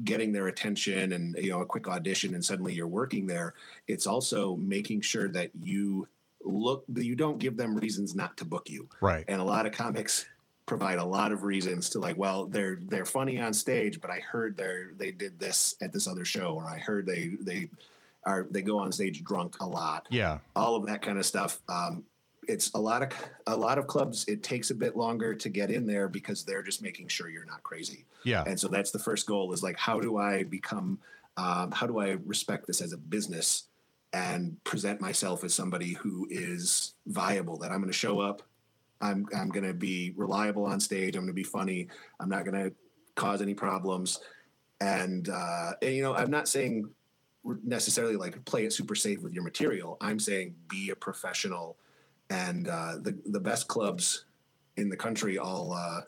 [0.04, 3.54] getting their attention and, you know, a quick audition and suddenly you're working there.
[3.88, 6.08] It's also making sure that you
[6.44, 9.24] look, you don't give them reasons not to book you Right.
[9.28, 10.26] and a lot of comics
[10.72, 14.20] provide a lot of reasons to like well they're they're funny on stage but i
[14.22, 17.70] heard they're they did this at this other show or i heard they they
[18.24, 20.38] are they go on stage drunk a lot Yeah.
[20.56, 22.06] all of that kind of stuff um
[22.48, 23.10] it's a lot of
[23.48, 26.64] a lot of clubs it takes a bit longer to get in there because they're
[26.64, 28.46] just making sure you're not crazy Yeah.
[28.48, 31.00] and so that's the first goal is like how do i become
[31.36, 33.66] um, how do i respect this as a business
[34.14, 38.42] and present myself as somebody who is viable that i'm going to show up
[39.02, 41.88] i'm i'm going to be reliable on stage i'm going to be funny
[42.20, 42.76] i'm not going to
[43.16, 44.20] cause any problems.
[44.80, 46.90] And uh and, you know i'm not saying
[47.64, 49.98] necessarily like play it super safe with your material.
[50.02, 51.78] I'm saying be a professional.
[52.30, 54.26] And uh the the best clubs
[54.78, 56.02] in the country all uh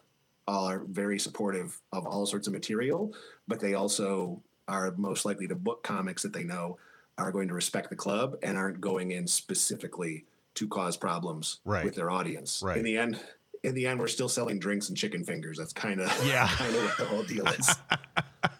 [0.47, 3.13] all are very supportive of all sorts of material,
[3.47, 6.77] but they also are most likely to book comics that they know
[7.17, 10.25] are going to respect the club and aren't going in specifically
[10.55, 11.83] to cause problems Right.
[11.85, 12.61] with their audience.
[12.63, 12.77] Right.
[12.77, 13.19] In the end,
[13.63, 15.57] in the end, we're still selling drinks and chicken fingers.
[15.57, 16.47] That's kind of Yeah.
[16.51, 17.69] kind of what the whole deal is.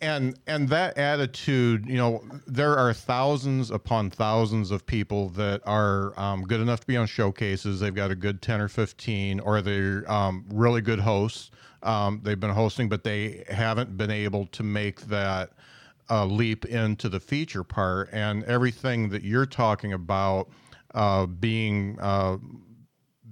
[0.00, 6.12] and and that attitude you know there are thousands upon thousands of people that are
[6.18, 9.62] um, good enough to be on showcases they've got a good 10 or 15 or
[9.62, 11.50] they're um, really good hosts
[11.84, 15.50] um, they've been hosting but they haven't been able to make that
[16.10, 20.50] uh, leap into the feature part and everything that you're talking about
[20.94, 22.38] uh, being uh,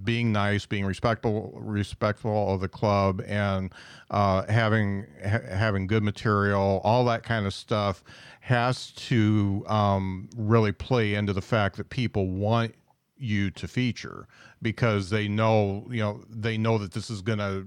[0.05, 3.73] being nice, being respectful, respectful of the club, and
[4.11, 8.03] uh, having ha- having good material, all that kind of stuff
[8.41, 12.75] has to um, really play into the fact that people want
[13.17, 14.27] you to feature
[14.63, 17.65] because they know you know they know that this is gonna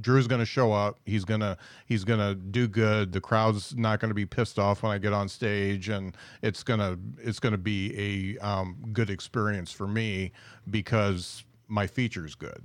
[0.00, 0.98] Drew's going to show up.
[1.04, 3.12] He's gonna he's gonna do good.
[3.12, 6.62] The crowd's not going to be pissed off when I get on stage, and it's
[6.62, 10.32] gonna it's gonna be a um, good experience for me
[10.70, 12.62] because my feature's good.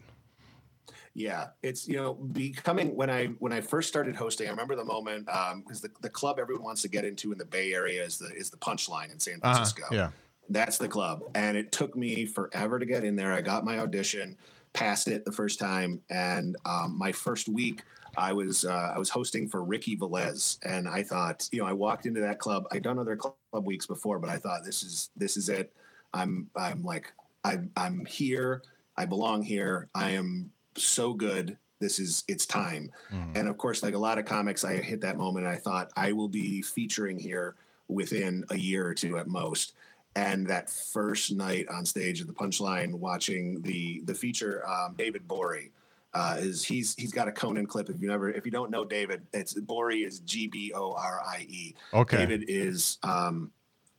[1.13, 4.47] Yeah, it's you know becoming when I when I first started hosting.
[4.47, 7.45] I remember the moment because the, the club everyone wants to get into in the
[7.45, 9.85] Bay Area is the is the Punchline in San Uh-huh, Francisco.
[9.91, 10.11] Yeah,
[10.49, 11.23] That's the club.
[11.33, 13.33] And it took me forever to get in there.
[13.33, 14.37] I got my audition,
[14.77, 17.81] passed it the first time, and um, my first week
[18.15, 21.73] I was uh, I was hosting for Ricky Velez, and I thought, you know, I
[21.73, 22.67] walked into that club.
[22.71, 25.73] I'd done other club weeks before, but I thought this is this is it.
[26.13, 27.11] I'm I'm like
[27.43, 28.61] I I'm here.
[28.95, 29.89] I belong here.
[29.95, 31.57] I am so good.
[31.79, 32.91] This is it's time.
[33.11, 33.35] Mhm.
[33.35, 35.91] And of course, like a lot of comics, I hit that moment and I thought
[35.95, 37.55] I will be featuring here
[37.87, 39.73] within a year or two at most.
[40.17, 45.27] And that first night on stage at the Punchline, watching the the feature, um, David
[45.27, 45.69] Gborie
[46.15, 47.87] uh, is he's he's got a Conan clip.
[47.87, 51.21] If you never if you don't know David, it's Gborie is G B O R
[51.23, 51.75] I E.
[51.93, 53.51] okay, David is um,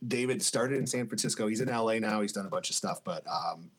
[0.09, 1.47] David started in San Francisco.
[1.47, 2.21] He's in LA now.
[2.21, 3.71] He's done a bunch of stuff, but um,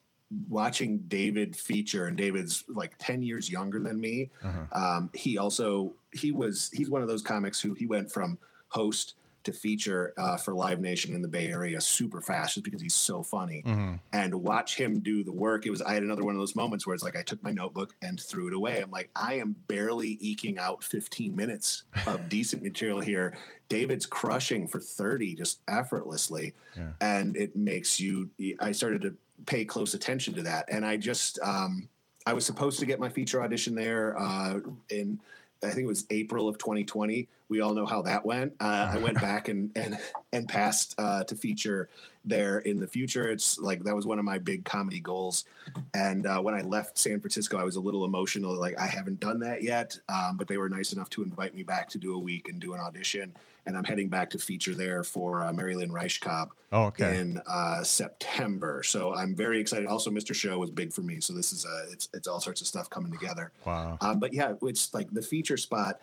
[0.47, 4.29] watching David feature and David's like 10 years younger than me.
[4.41, 4.61] Uh-huh.
[4.71, 8.37] Um, he also he was he's one of those comics who he went from
[8.69, 12.81] host to feature uh, for Live Nation in the Bay Area super fast just because
[12.81, 13.61] he's so funny.
[13.65, 16.55] hmm And watch him do the work, it was I had another one of those
[16.55, 18.81] moments where it's like I took my notebook and threw it away.
[18.81, 23.37] I'm like, I am barely eking out 15 minutes of decent material here.
[23.69, 26.53] David's crushing for 30 just effortlessly.
[26.75, 26.91] Yeah.
[27.01, 28.29] And it makes you
[28.59, 29.15] I started to
[29.45, 30.65] pay close attention to that.
[30.69, 31.87] And I just um
[32.25, 34.59] I was supposed to get my feature audition there uh
[34.89, 35.19] in
[35.63, 37.27] I think it was April of 2020.
[37.49, 38.53] We all know how that went.
[38.59, 39.97] Uh, I went back and and
[40.31, 41.89] and passed uh, to feature
[42.25, 43.29] there in the future.
[43.29, 45.45] It's like that was one of my big comedy goals.
[45.93, 48.53] And uh, when I left San Francisco, I was a little emotional.
[48.57, 51.63] Like I haven't done that yet, um, but they were nice enough to invite me
[51.63, 53.33] back to do a week and do an audition.
[53.65, 57.17] And I'm heading back to feature there for uh, Mary Lynn Rajskub Oh, okay.
[57.19, 58.81] in uh, September.
[58.83, 59.85] So I'm very excited.
[59.87, 60.33] Also, Mr.
[60.33, 61.19] Show was big for me.
[61.19, 63.51] So this is uh, it's it's all sorts of stuff coming together.
[63.65, 63.97] Wow.
[64.01, 65.99] Um, but yeah, it's like the feature spot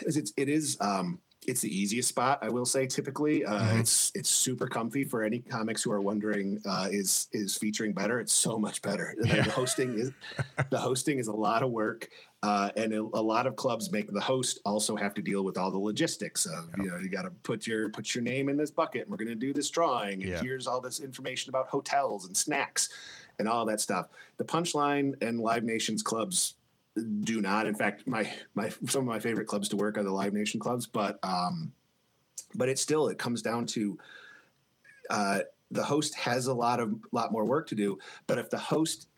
[0.00, 1.18] it's it is um
[1.48, 3.80] it's the easiest spot I will say typically uh, Mhm.
[3.80, 8.20] it's it's super comfy for any comics who are wondering uh, is is featuring better
[8.20, 9.42] it's so much better Yeah.
[9.42, 10.12] the hosting is
[10.70, 12.08] the hosting is a lot of work
[12.44, 15.70] uh, and a, lot of clubs make the host also have to deal with all
[15.70, 18.70] the logistics of you know you got to put your put your name in this
[18.70, 20.40] bucket and we're going to do this drawing and Yeah.
[20.42, 22.88] here's all this information about hotels and snacks
[23.40, 24.06] and all that stuff
[24.38, 26.54] the punchline and live nations clubs
[27.22, 27.66] do not.
[27.66, 30.60] In fact, my my some of my favorite clubs to work are the Live Nation
[30.60, 31.72] clubs, but um,
[32.54, 33.98] but it still it comes down to
[35.10, 35.40] uh,
[35.70, 37.98] the host has a lot of lot more work to do.
[38.26, 39.08] But if the host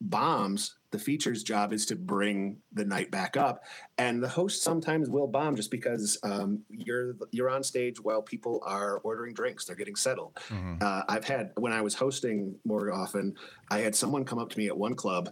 [0.00, 3.62] bombs, the features job is to bring the night back up,
[3.98, 8.60] and the host sometimes will bomb just because um, you're you're on stage while people
[8.66, 10.34] are ordering drinks, they're getting settled.
[10.48, 10.76] Mm-hmm.
[10.80, 13.36] Uh, I've had when I was hosting more often,
[13.70, 15.30] I had someone come up to me at one club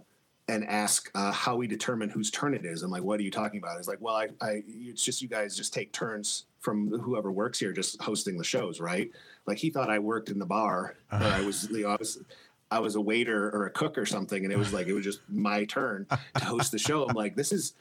[0.49, 2.81] and ask uh, how we determine whose turn it is.
[2.81, 3.77] I'm like, what are you talking about?
[3.77, 7.59] He's like, well, I, I, it's just you guys just take turns from whoever works
[7.59, 9.11] here, just hosting the shows, right?
[9.45, 11.89] Like he thought I worked in the bar, I was, you know,
[12.71, 15.03] I was, a waiter or a cook or something, and it was like it was
[15.03, 17.07] just my turn to host the show.
[17.07, 17.73] I'm like, this is.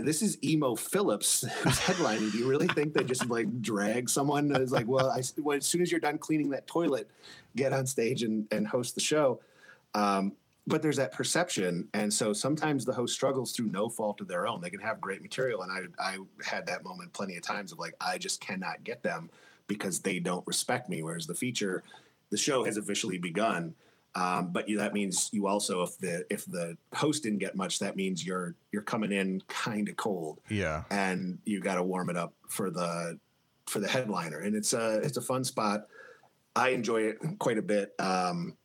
[0.00, 2.32] This is Emo Philips who's headlining.
[2.32, 4.50] Do you really think they just like drag someone?
[4.56, 7.08] It's like, well, I, well, as soon as you're done cleaning that toilet,
[7.54, 9.38] get on stage and, and host the show.
[9.94, 10.32] Um,
[10.66, 14.46] but there's that perception and so sometimes the host struggles through no fault of their
[14.46, 14.60] own.
[14.60, 17.78] They can have great material and i i had that moment plenty of times of
[17.78, 19.30] like i just cannot get them
[19.66, 21.82] because they don't respect me whereas the feature
[22.30, 23.74] the show has officially begun
[24.16, 27.78] um, but you, that means you also if the if the host didn't get much
[27.80, 30.40] that means you're you're coming in kind of cold.
[30.48, 30.84] Yeah.
[30.90, 33.18] And you got to warm it up for the
[33.66, 34.40] for the headliner.
[34.40, 35.88] And it's a it's a fun spot.
[36.54, 38.56] I enjoy it quite a bit um,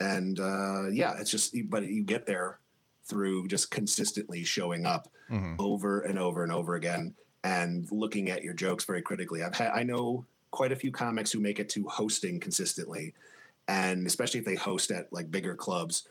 [0.00, 2.58] and uh, yeah, it's just but you get there
[3.04, 5.54] through just consistently showing up mm-hmm.
[5.58, 9.42] over and over and over again and looking at your jokes very critically.
[9.42, 13.14] I've had I know quite a few comics who make it to hosting consistently,
[13.68, 16.08] and especially if they host at like bigger clubs,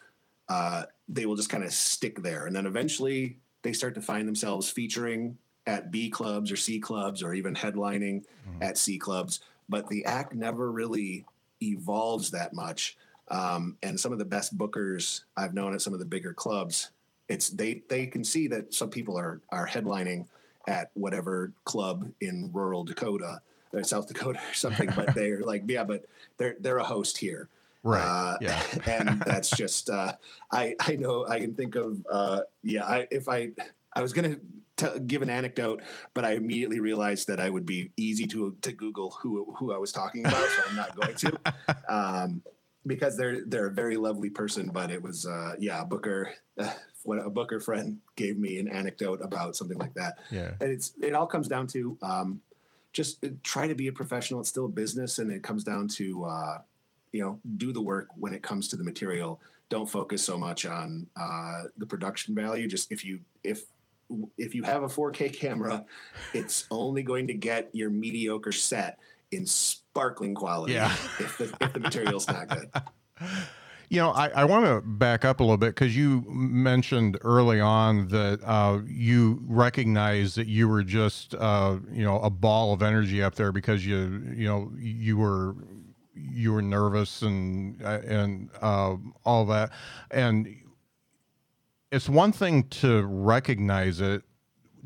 [0.47, 4.27] uh, they will just kind of stick there, and then eventually they start to find
[4.27, 5.37] themselves featuring
[5.67, 8.63] at B clubs or C clubs or even headlining mm-hmm.
[8.63, 9.41] at C clubs.
[9.67, 11.25] But the act never really
[11.61, 12.97] evolves that much
[13.29, 16.91] um, and some of the best bookers I've known at some of the bigger clubs,
[17.27, 20.25] it's they they can see that some people are are headlining
[20.67, 23.41] at whatever club in rural Dakota
[23.73, 26.05] or South Dakota or something, but they're like, yeah, but
[26.37, 27.49] they're they're a host here.
[27.83, 28.03] Right.
[28.03, 28.61] Uh, yeah.
[28.87, 30.13] and that's just uh,
[30.51, 33.51] I I know I can think of uh, yeah I if I
[33.93, 34.37] I was gonna
[34.79, 35.81] t- give an anecdote,
[36.13, 39.77] but I immediately realized that I would be easy to to Google who who I
[39.77, 41.39] was talking about, so I'm not going to.
[41.89, 42.43] Um,
[42.85, 44.69] because they're they're a very lovely person.
[44.69, 46.33] But it was uh, yeah, Booker.
[46.59, 46.69] Uh,
[47.03, 50.19] when a Booker friend gave me an anecdote about something like that.
[50.29, 52.41] Yeah, and it's it all comes down to um,
[52.91, 54.41] just uh, try to be a professional.
[54.41, 56.57] It's still a business, and it comes down to uh,
[57.11, 59.39] you know do the work when it comes to the material.
[59.69, 62.67] Don't focus so much on uh, the production value.
[62.67, 63.63] Just if you if
[64.37, 65.85] if you have a 4K camera,
[66.33, 68.97] it's only going to get your mediocre set
[69.31, 70.91] in sparkling quality yeah.
[71.19, 72.69] if, the, if the material's not good.
[73.91, 77.59] You know, I, I want to back up a little bit because you mentioned early
[77.59, 82.83] on that uh, you recognized that you were just, uh, you know, a ball of
[82.83, 85.55] energy up there because you, you know, you were
[86.13, 89.71] you were nervous and uh, and uh, all that,
[90.11, 90.47] and
[91.91, 94.21] it's one thing to recognize it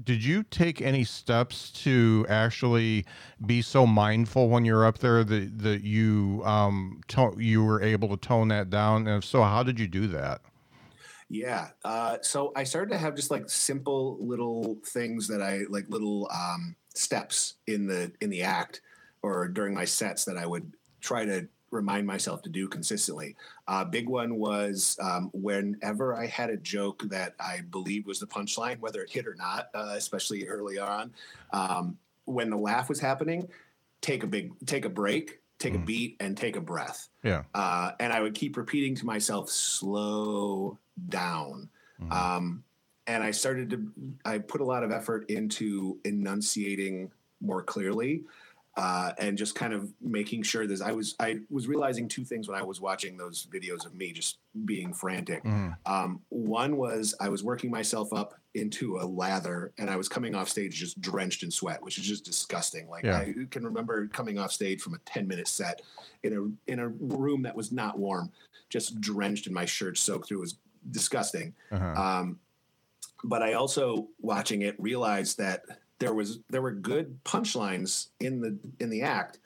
[0.04, 3.06] did you take any steps to actually
[3.46, 8.10] be so mindful when you're up there that that you um to- you were able
[8.10, 9.08] to tone that down?
[9.08, 10.42] And if so how did you do that?
[11.30, 15.86] Yeah uh, so i started to have just like simple little things that i like
[15.90, 18.82] little um, steps in the in the act
[19.24, 23.36] or during my sets that i would try to remind myself to do consistently.
[23.68, 28.28] Uh, big one was um, whenever I had a joke that I believed was the
[28.28, 31.12] punchline, whether it hit or not, uh, especially early on,
[31.52, 33.50] um, when the laugh was happening,
[34.02, 35.82] take a big, take a break, take mm.
[35.82, 37.10] a beat, and take a breath.
[37.24, 37.44] Yeah.
[37.54, 40.78] Uh, and I would keep repeating to myself, slow
[41.10, 41.70] down.
[42.02, 42.12] Mm.
[42.12, 42.64] Um,
[43.08, 43.92] and I started to,
[44.24, 47.12] I put a lot of effort into enunciating
[47.42, 48.24] more clearly
[48.76, 52.48] uh, and just kind of making sure that I was I was realizing two things
[52.48, 55.44] when I was watching those videos of me just being frantic.
[55.44, 55.76] Mm.
[55.86, 60.34] Um, one was I was working myself up into a lather, and I was coming
[60.34, 62.90] off stage just drenched in sweat, which is just disgusting.
[62.90, 63.20] Like yeah.
[63.20, 65.82] I can remember coming off stage from a ten minute set
[66.24, 68.32] in a in a room that was not warm,
[68.70, 70.40] just drenched in my shirt, soaked through.
[70.40, 70.58] It was
[70.90, 71.54] disgusting.
[71.72, 72.02] Uh-huh.
[72.02, 72.40] Um,
[73.24, 75.62] but I also watching it realized that
[76.04, 79.40] there was there were good punchlines in the in the act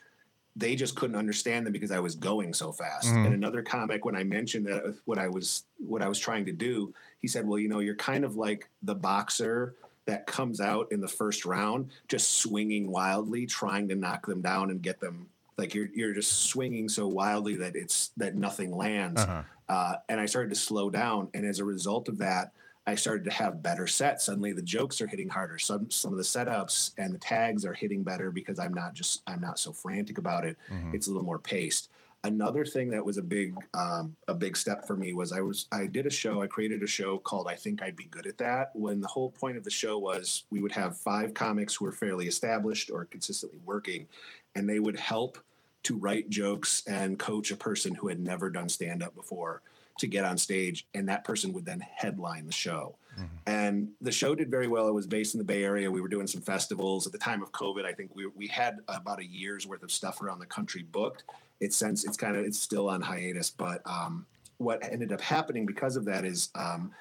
[0.58, 3.08] they just couldn't understand them because I was going so fast.
[3.08, 3.26] Mm-hmm.
[3.26, 6.52] And another comic, when I mentioned that what I was what I was trying to
[6.52, 10.92] do, he said, "Well, you know, you're kind of like the boxer that comes out
[10.92, 15.28] in the first round, just swinging wildly, trying to knock them down and get them.
[15.60, 19.44] Like you're you're just swinging so wildly that it's that nothing lands." Uh-huh.
[19.70, 22.52] Uh, and I started to slow down, and as a result of that,
[22.88, 24.26] I started to have better sets.
[24.26, 25.60] Suddenly the jokes are hitting harder.
[25.60, 29.22] Some some of the setups and the tags are hitting better because I'm not just
[29.28, 30.56] I'm not so frantic about it.
[30.72, 30.96] Mm-hmm.
[30.96, 31.90] It's a little more paced.
[32.24, 35.68] Another thing that was a big um, a big step for me was I was
[35.72, 36.42] I did a show.
[36.42, 38.72] I created a show called I Think I'd Be Good at That.
[38.74, 41.92] When the whole point of the show was we would have five comics who were
[41.92, 44.08] fairly established or consistently working,
[44.56, 45.38] and they would help
[45.84, 49.62] to write jokes and coach a person who had never done stand up before
[50.00, 52.96] to get on stage, and that person would then headline the show.
[53.18, 53.36] Mm-hmm.
[53.48, 54.88] And the show did very well.
[54.88, 55.90] It was based in the Bay Area.
[55.90, 57.86] We were doing some festivals at the time of COVID.
[57.86, 61.24] I think we we had about a year's worth of stuff around the country booked.
[61.60, 64.26] It's since it's kind of it's still on hiatus, but um,
[64.58, 66.92] what ended up happening because of that is um,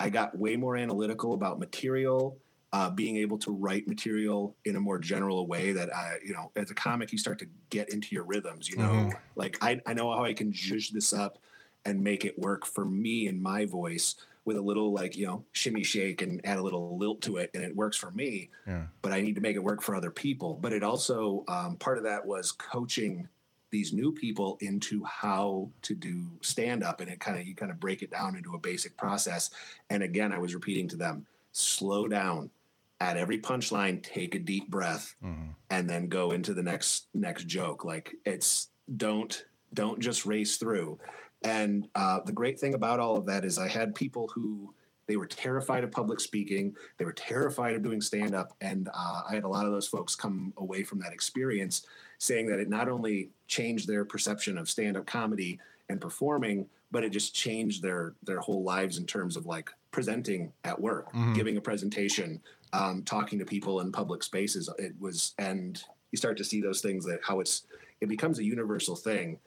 [0.00, 2.38] I got way more analytical about material.
[2.72, 6.50] Uh, being able to write material in a more general way that I, you know,
[6.56, 8.68] as a comic, you start to get into your rhythms.
[8.68, 9.10] You know, mm-hmm.
[9.34, 11.38] like I, I know how I can zhuzh this up
[11.86, 15.44] and make it work for me and my voice with a little like you know
[15.52, 18.82] shimmy shake and add a little lilt to it and it works for me yeah.
[19.02, 20.58] but i need to make it work for other people.
[20.60, 23.28] But it also um, part of that was coaching
[23.70, 27.70] these new people into how to do stand up and it kind of you kind
[27.70, 29.50] of break it down into a basic process.
[29.90, 32.50] And again i was repeating to them slow down.
[32.98, 35.50] At every punchline take a deep breath mm-hmm.
[35.68, 37.84] and then go into the next next joke.
[37.84, 40.98] Like it's don't don't just race through
[41.46, 44.74] and uh, the great thing about all of that is I had people who
[45.06, 49.22] they were terrified of public speaking, they were terrified of doing stand up, and uh,
[49.30, 51.86] I had a lot of those folks come away from that experience
[52.18, 57.04] saying that it not only changed their perception of stand up comedy and performing, but
[57.04, 61.34] it just changed their their whole lives in terms of like presenting at work, mm-hmm.
[61.34, 62.40] giving a presentation,
[62.72, 64.68] um, talking to people in public spaces.
[64.78, 65.80] It was, and
[66.10, 67.62] you start to see those things that how it's
[68.00, 69.38] it becomes a universal thing.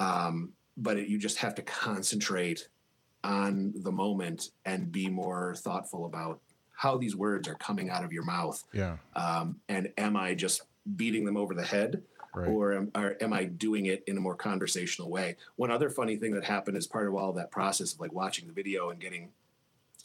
[0.00, 2.68] Um, but it, you just have to concentrate
[3.22, 6.40] on the moment and be more thoughtful about
[6.76, 8.62] how these words are coming out of your mouth.
[8.72, 8.96] Yeah.
[9.16, 10.62] Um, and am I just
[10.96, 12.02] beating them over the head?
[12.34, 12.48] Right.
[12.48, 15.36] Or, am, or am I doing it in a more conversational way?
[15.54, 18.48] One other funny thing that happened as part of all that process of like watching
[18.48, 19.30] the video and getting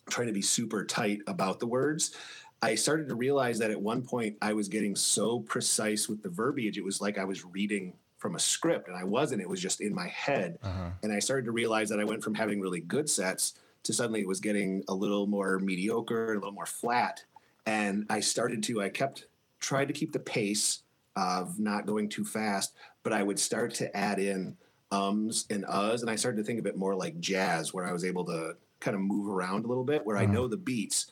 [0.09, 2.15] trying to be super tight about the words,
[2.61, 6.29] I started to realize that at one point I was getting so precise with the
[6.29, 9.41] verbiage, it was like I was reading from a script and I wasn't.
[9.41, 10.59] It was just in my head.
[10.61, 10.89] Uh-huh.
[11.01, 14.19] And I started to realize that I went from having really good sets to suddenly
[14.19, 17.23] it was getting a little more mediocre, a little more flat.
[17.65, 19.25] And I started to, I kept,
[19.59, 20.83] tried to keep the pace
[21.15, 24.57] of not going too fast, but I would start to add in
[24.91, 26.01] ums and uhs.
[26.01, 28.57] And I started to think of it more like jazz, where I was able to
[28.81, 30.27] kind of move around a little bit, where uh-huh.
[30.27, 31.11] I know the beats,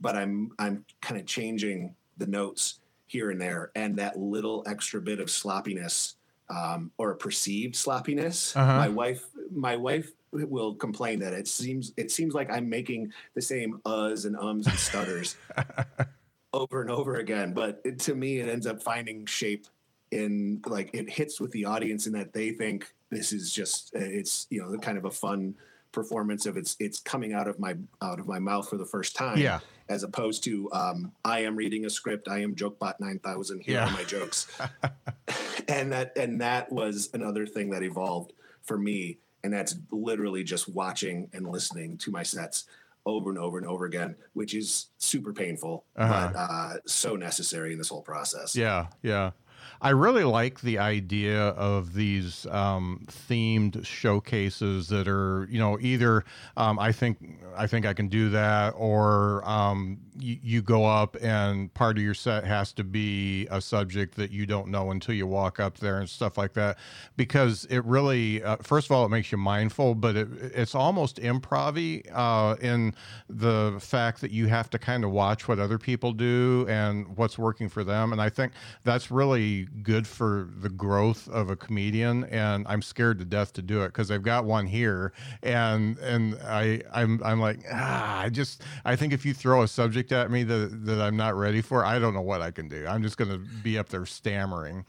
[0.00, 3.70] but I'm, I'm kind of changing the notes here and there.
[3.76, 6.16] And that little extra bit of sloppiness
[6.50, 8.56] um, or a perceived sloppiness.
[8.56, 8.76] Uh-huh.
[8.78, 13.42] My wife, my wife will complain that it seems it seems like I'm making the
[13.42, 15.36] same uhs and ums and stutters
[16.52, 17.52] over and over again.
[17.52, 19.66] But it, to me, it ends up finding shape
[20.10, 24.46] in like it hits with the audience in that they think this is just it's
[24.50, 25.54] you know kind of a fun
[25.92, 29.16] performance of it's it's coming out of my out of my mouth for the first
[29.16, 29.38] time.
[29.38, 29.60] Yeah.
[29.88, 32.28] As opposed to um, I am reading a script.
[32.28, 33.60] I am JokeBot nine thousand.
[33.60, 33.88] Here yeah.
[33.88, 34.46] are my jokes.
[35.68, 38.32] and that and that was another thing that evolved
[38.62, 39.18] for me.
[39.44, 42.64] And that's literally just watching and listening to my sets
[43.06, 46.30] over and over and over again, which is super painful, uh-huh.
[46.32, 48.54] but uh, so necessary in this whole process.
[48.54, 49.30] Yeah, yeah.
[49.80, 56.24] I really like the idea of these um, themed showcases that are, you know, either
[56.56, 57.18] um, I think
[57.56, 62.14] I think I can do that, or um, you, go up and part of your
[62.14, 65.98] set has to be a subject that you don't know until you walk up there
[65.98, 66.78] and stuff like that,
[67.16, 71.16] because it really, uh, first of all, it makes you mindful, but it, it's almost
[71.18, 72.94] improv uh, in
[73.28, 77.38] the fact that you have to kind of watch what other people do and what's
[77.38, 78.52] working for them, and I think
[78.84, 83.62] that's really good for the growth of a comedian and I'm scared to death to
[83.62, 85.12] do it because I've got one here
[85.42, 89.68] and and I I'm I'm like ah I just I think if you throw a
[89.68, 92.68] subject at me that that I'm not ready for I don't know what I can
[92.68, 94.84] do I'm just going to be up there stammering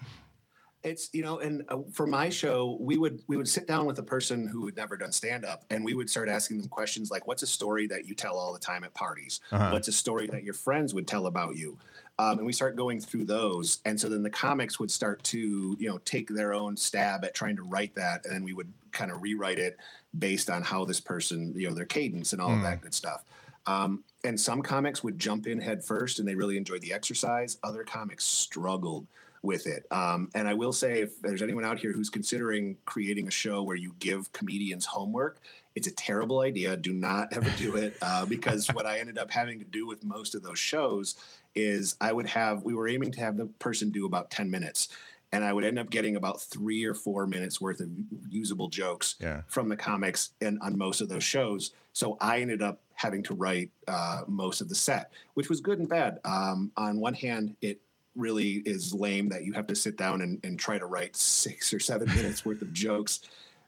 [0.84, 4.00] it's you know and uh, for my show we would we would sit down with
[4.00, 7.12] a person who had never done stand up and we would start asking them questions
[7.12, 9.70] like what's a story that you tell all the time at parties uh-huh.
[9.72, 11.78] what's a story that your friends would tell about you
[12.18, 15.76] um, and we start going through those and so then the comics would start to
[15.80, 18.72] you know take their own stab at trying to write that and then we would
[18.92, 19.78] kind of rewrite it
[20.18, 22.58] based on how this person you know their cadence and all mm.
[22.58, 22.84] of that hmm.
[22.84, 23.26] good stuff
[23.68, 27.58] um, and some comics would jump in head first and they really enjoyed the exercise
[27.64, 29.08] other comics struggled
[29.42, 29.86] with it.
[29.92, 33.64] Um, and I will say, if there's anyone out here who's considering creating a show
[33.64, 35.40] where you give comedians homework,
[35.76, 36.76] it's a terrible idea.
[36.76, 40.04] Do not ever do it uh, because what I ended up having to do with
[40.04, 41.16] most of those shows
[41.56, 44.90] is I would have, we were aiming to have the person do about 10 minutes.
[45.32, 47.90] And I would end up getting about three or four minutes worth of
[48.30, 49.44] usable jokes Yeah.
[49.48, 51.72] from the comics and on most of those shows.
[51.94, 55.80] So I ended up having to write uh, most of the set, which was good
[55.80, 56.20] and bad.
[56.26, 57.80] Um, on one hand, it
[58.14, 61.74] really is lame that you have to sit down and, and try to write six
[61.74, 63.22] or seven minutes worth of jokes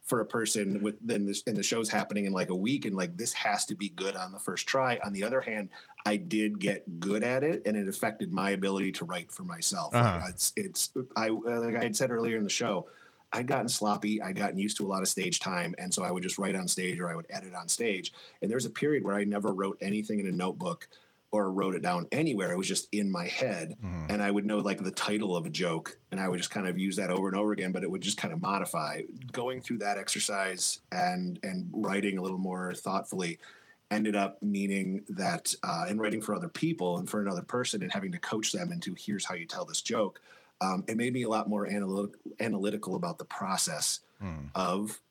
[0.04, 2.94] for a person with then this and the show's happening in like a week and
[2.94, 5.70] like this has to be good on the first try on the other hand
[6.06, 9.96] i did get good at it and it affected my ability to write for myself
[9.96, 10.26] Uh-huh.
[10.28, 12.88] It's it's i like i had said earlier in the show
[13.34, 14.22] I'd gotten sloppy.
[14.22, 15.74] I'd gotten used to a lot of stage time.
[15.78, 18.12] And so I would just write on stage or I would edit on stage.
[18.42, 20.88] And there's a period where I never wrote anything in a notebook
[21.34, 22.52] or wrote it down anywhere.
[22.52, 23.78] It was just in my head.
[23.82, 24.12] Mhm.
[24.12, 26.68] And I would know like the title of a joke and I would just kind
[26.68, 29.04] of use that over and over again, but it would just kind of modify.
[29.32, 33.40] Going through that exercise and and writing a little more thoughtfully
[33.90, 37.92] ended up meaning that uh, in writing for other people and for another person and
[37.92, 40.22] having to coach them into here's how you tell this joke
[40.62, 44.50] um, it made me a lot more analytic, analytical about the process Mm.
[44.54, 45.02] of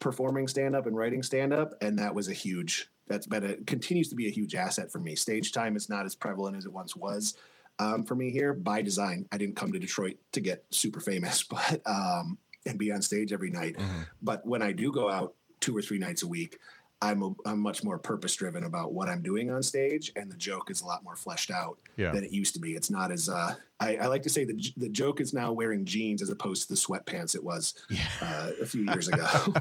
[0.00, 3.56] performing stand up and writing stand up and that was a huge that's been a
[3.64, 6.64] continues to be a huge asset for me stage time is not as prevalent as
[6.64, 7.34] it once was
[7.78, 11.42] um, for me here by design i didn't come to detroit to get super famous
[11.50, 14.06] but um, and be on stage every night Mhm.
[14.22, 16.58] but when i do go out two or three nights a week
[17.02, 20.36] i'm, a, I'm much more purpose driven about what i'm doing on stage and the
[20.36, 22.12] joke is a lot more fleshed out Yeah.
[22.12, 24.58] than it used to be it's not as uh, I, I like to say the,
[24.76, 28.06] the joke is now wearing jeans as opposed to the sweatpants it was Yeah.
[28.22, 29.26] uh, a few years ago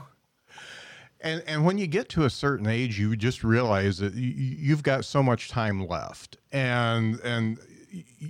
[1.21, 4.83] And and when you get to a certain age, you just realize that you, you've
[4.83, 7.57] got so much time left, and and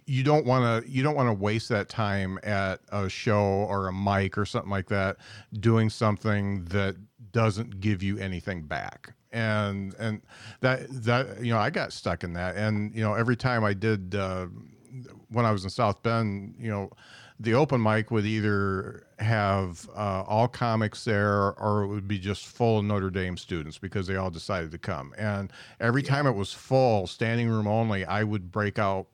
[0.05, 3.87] you don't want to you don't want to waste that time at a show or
[3.87, 5.17] a mic or something like that
[5.59, 6.95] doing something that
[7.35, 9.13] doesn't give you anything back.
[9.33, 10.21] And and
[10.61, 12.55] that that you know i got stuck in that.
[12.55, 14.47] And you know every time i did uh,
[15.27, 16.89] when i was in south bend you know
[17.37, 22.45] the open mic would either have uh, all comics there or it would be just
[22.45, 25.13] full of Notre Dame students because they all decided to come.
[25.17, 29.07] And every time it was full, standing room only, I would break out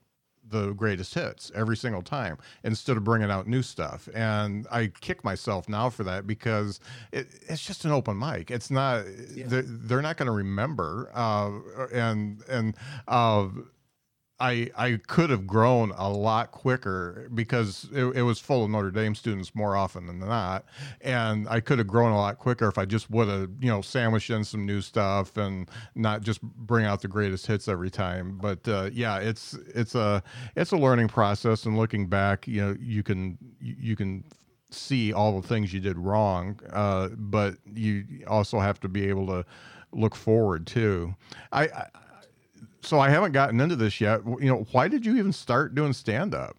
[0.51, 4.07] the greatest hits every single time instead of bringing out new stuff.
[4.13, 6.79] And I kick myself now for that because
[7.11, 8.51] it, it's just an open mic.
[8.51, 9.45] It's not, Yeah.
[9.47, 11.09] they're, they're not going to remember.
[11.13, 11.51] Uh,
[11.93, 12.75] and, and,
[13.07, 13.47] uh,
[14.41, 18.89] I I could have grown a lot quicker because it, it was full of Notre
[18.89, 20.65] Dame students more often than not,
[21.01, 23.81] and I could have grown a lot quicker if I just would have you know
[23.81, 28.39] sandwiched in some new stuff and not just bring out the greatest hits every time.
[28.41, 30.23] But uh, yeah, it's it's a
[30.55, 34.23] it's a learning process, and looking back, you know you can you can
[34.71, 39.27] see all the things you did wrong, uh, but you also have to be able
[39.27, 39.45] to
[39.91, 41.13] look forward too.
[41.51, 41.87] I, I
[42.81, 44.21] so I haven't gotten into this yet.
[44.25, 46.57] You know, why did you even start doing stand up?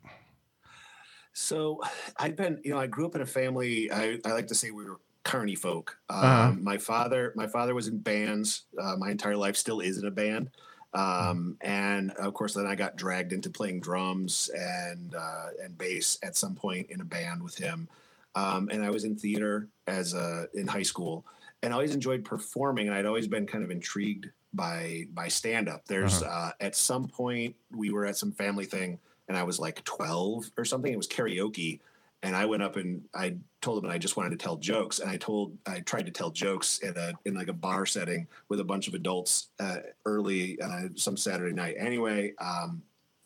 [1.33, 1.81] So
[2.19, 3.91] I've been, you know, I grew up in a family.
[3.91, 5.97] I, I like to say we were carny folk.
[6.11, 6.53] Um, Uh-huh.
[6.61, 8.65] My father, my father was in bands.
[8.81, 10.51] Uh, my entire life still is in a band.
[10.95, 16.19] Um, and of course, then I got dragged into playing drums and uh, and bass
[16.23, 17.89] at some point in a band with him.
[18.35, 21.25] Um, and I was in theater as a in high school,
[21.63, 22.89] and I always enjoyed performing.
[22.89, 25.85] And I'd always been kind of intrigued by by stand up.
[25.87, 28.99] There's uh, at some point we were at some family thing
[29.29, 30.93] and I was like 12 or something.
[30.93, 31.81] It was karaoke.
[32.23, 35.01] And I went up and I told them I just wanted to tell jokes.
[35.01, 38.29] And I told, I tried to tell jokes in a, in like a bar setting
[38.49, 41.77] with a bunch of adults uh, early uh, some Saturday night.
[41.79, 42.83] Anyway, um,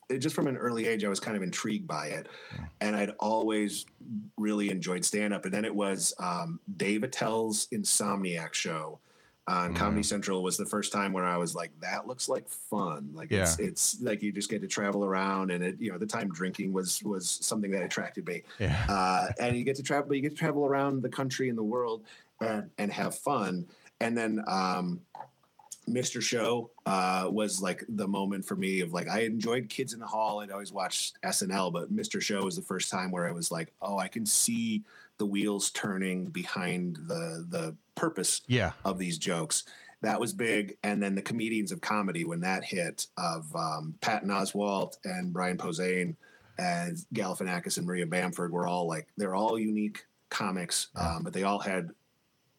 [0.09, 2.27] it, just from an early age, I was kind of intrigued by it.
[2.81, 3.85] And I'd always
[4.37, 5.45] really enjoyed stand up.
[5.45, 8.99] And then it was um, Dave Attell's Insomniac show
[9.47, 9.75] on Mm.
[9.77, 13.09] Comedy Central was the first time where I was like, that looks like fun.
[13.13, 16.05] Like it's it's like you just get to travel around and it, you know, the
[16.05, 18.43] time drinking was was something that attracted me.
[18.59, 18.85] Yeah.
[18.89, 21.63] Uh, and you get to travel, you get to travel around the country and the
[21.63, 22.03] world
[22.41, 23.65] and, and have fun.
[24.01, 25.01] And then um
[25.89, 26.21] Mr.
[26.21, 30.05] Show uh, was like the moment for me of like I enjoyed Kids in the
[30.05, 30.41] Hall.
[30.41, 32.21] I'd always watched SNL, but Mr.
[32.21, 34.83] Show was the first time where I was like, oh, I can see
[35.17, 38.71] the wheels turning behind the the purpose Yeah.
[38.85, 39.65] of these jokes.
[40.01, 40.77] That was big.
[40.83, 45.57] And then the comedians of comedy when that hit of um, Patton Oswalt and Brian
[45.57, 46.15] Posehn
[46.59, 51.43] and Galifianakis and Maria Bamford were all like they're all unique comics, um, but they
[51.43, 51.89] all had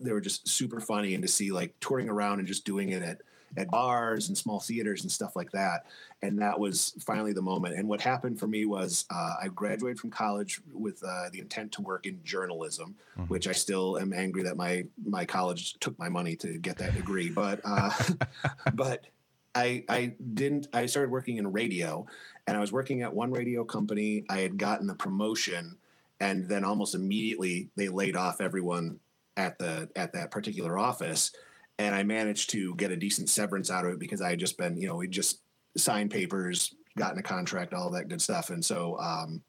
[0.01, 3.03] they were just super funny and to see like touring around and just doing it
[3.03, 3.21] at
[3.57, 5.87] at bars and small theaters and stuff like that.
[6.23, 7.77] And that was finally the moment.
[7.77, 11.73] And what happened for me was uh, I graduated from college with uh, the intent
[11.73, 13.29] to work in journalism, mm-hmm.
[13.29, 16.95] which I still am angry that my my college took my money to get that
[16.95, 17.31] degree.
[17.31, 17.91] But uh,
[18.75, 19.07] but
[19.55, 20.69] I I didn't.
[20.73, 22.07] I started working in radio,
[22.47, 24.25] and I was working at one radio company.
[24.29, 25.77] I had gotten a promotion,
[26.21, 28.99] and then almost immediately they laid off everyone
[29.37, 31.31] at the at that particular office
[31.79, 34.59] and I managed to get a decent severance out of it because I had just
[34.59, 35.41] been, you know, we just
[35.77, 39.43] signed papers, gotten a contract, all that good stuff, and so um,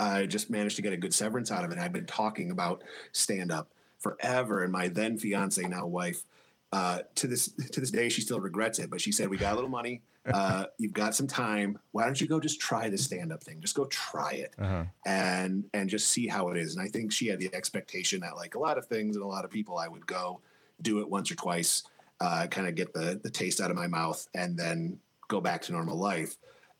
[0.00, 1.78] I just managed to get a good severance out of it.
[1.78, 2.82] I'd been talking about
[3.12, 6.24] stand up forever, and my then fiance, now wife,
[6.72, 8.90] uh, to this to this day, she still regrets it.
[8.90, 10.02] But she said, "We got a little money.
[10.32, 11.76] Uh, you've got some time.
[11.90, 13.60] Why don't you go just try the stand up thing?
[13.60, 14.84] Just go try it uh-huh.
[15.04, 18.36] and and just see how it is." And I think she had the expectation that,
[18.36, 20.40] like a lot of things and a lot of people, I would go
[20.82, 21.84] do it once or twice,
[22.20, 25.62] uh, kind of get the the taste out of my mouth, and then go back
[25.62, 26.36] to normal life.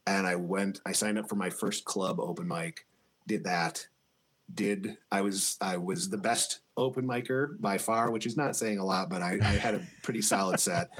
[0.06, 0.80] And I went.
[0.84, 2.86] I signed up for my first club open mic.
[3.26, 3.86] Did that.
[4.54, 8.78] Did I was I was the best open micer by far, which is not saying
[8.78, 10.90] a lot, but I, I had a pretty solid set,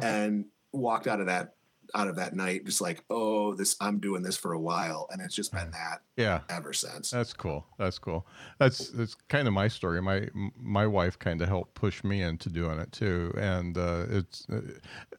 [0.00, 1.54] and walked out of that
[1.94, 5.20] out of that night just like oh this i'm doing this for a while and
[5.22, 6.40] it's just been that yeah.
[6.48, 7.10] ever since.
[7.10, 7.66] That's cool.
[7.78, 8.26] That's cool.
[8.58, 10.00] That's that's kind of my story.
[10.00, 14.46] My my wife kind of helped push me into doing it too and uh, it's
[14.50, 14.60] uh,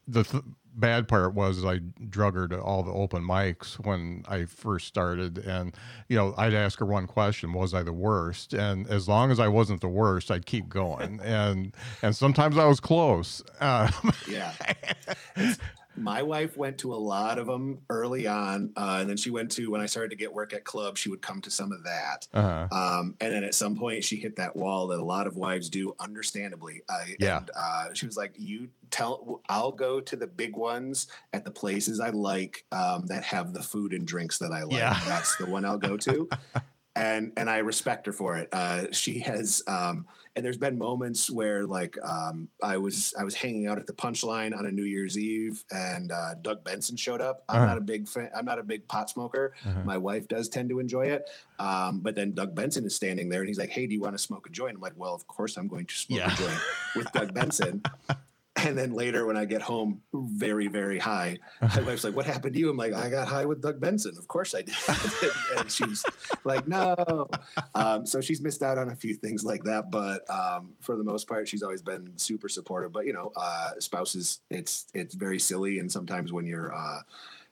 [0.07, 0.43] the th-
[0.77, 5.37] bad part was I drug her to all the open mics when I first started,
[5.37, 5.73] and
[6.09, 8.53] you know I'd ask her one question: Was I the worst?
[8.53, 12.65] And as long as I wasn't the worst, I'd keep going, and and sometimes I
[12.65, 13.41] was close.
[13.59, 13.89] Uh,
[14.29, 14.53] yeah,
[15.97, 19.51] my wife went to a lot of them early on, uh, and then she went
[19.51, 20.97] to when I started to get work at club.
[20.97, 22.67] She would come to some of that, uh-huh.
[22.71, 25.69] um, and then at some point she hit that wall that a lot of wives
[25.69, 26.81] do, understandably.
[26.89, 31.07] Uh, yeah, and, uh, she was like, "You tell, I'll go to the big ones
[31.33, 34.73] at the places I like um, that have the food and drinks that I like.
[34.73, 34.99] Yeah.
[35.05, 36.29] That's the one I'll go to."
[36.95, 38.49] and and I respect her for it.
[38.51, 43.35] Uh, she has, um, and there's been moments where like um, I was I was
[43.35, 47.21] hanging out at the Punchline on a New Year's Eve, and uh, Doug Benson showed
[47.21, 47.43] up.
[47.47, 47.65] I'm uh-huh.
[47.67, 48.29] not a big fan.
[48.35, 49.53] I'm not a big pot smoker.
[49.65, 49.81] Uh-huh.
[49.85, 51.29] My wife does tend to enjoy it,
[51.59, 54.13] um, but then Doug Benson is standing there, and he's like, "Hey, do you want
[54.13, 56.33] to smoke a joint?" I'm like, "Well, of course I'm going to smoke yeah.
[56.33, 56.59] a joint
[56.95, 57.81] with Doug Benson."
[58.65, 62.53] And then later, when I get home, very, very high, my wife's like, "What happened
[62.53, 64.15] to you?" I'm like, "I got high with Doug Benson.
[64.17, 64.75] Of course I did."
[65.57, 66.05] and she's
[66.45, 67.27] like, "No."
[67.75, 71.03] Um, so she's missed out on a few things like that, but um, for the
[71.03, 72.93] most part, she's always been super supportive.
[72.93, 77.01] But you know, uh, spouses, it's it's very silly, and sometimes when you're uh,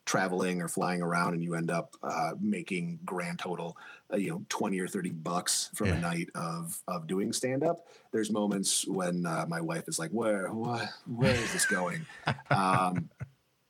[0.05, 3.77] traveling or flying around and you end up uh, making grand total
[4.15, 5.95] you know 20 or 30 bucks from yeah.
[5.95, 10.11] a night of of doing stand up there's moments when uh, my wife is like
[10.11, 12.05] where what, where is this going
[12.51, 13.09] um,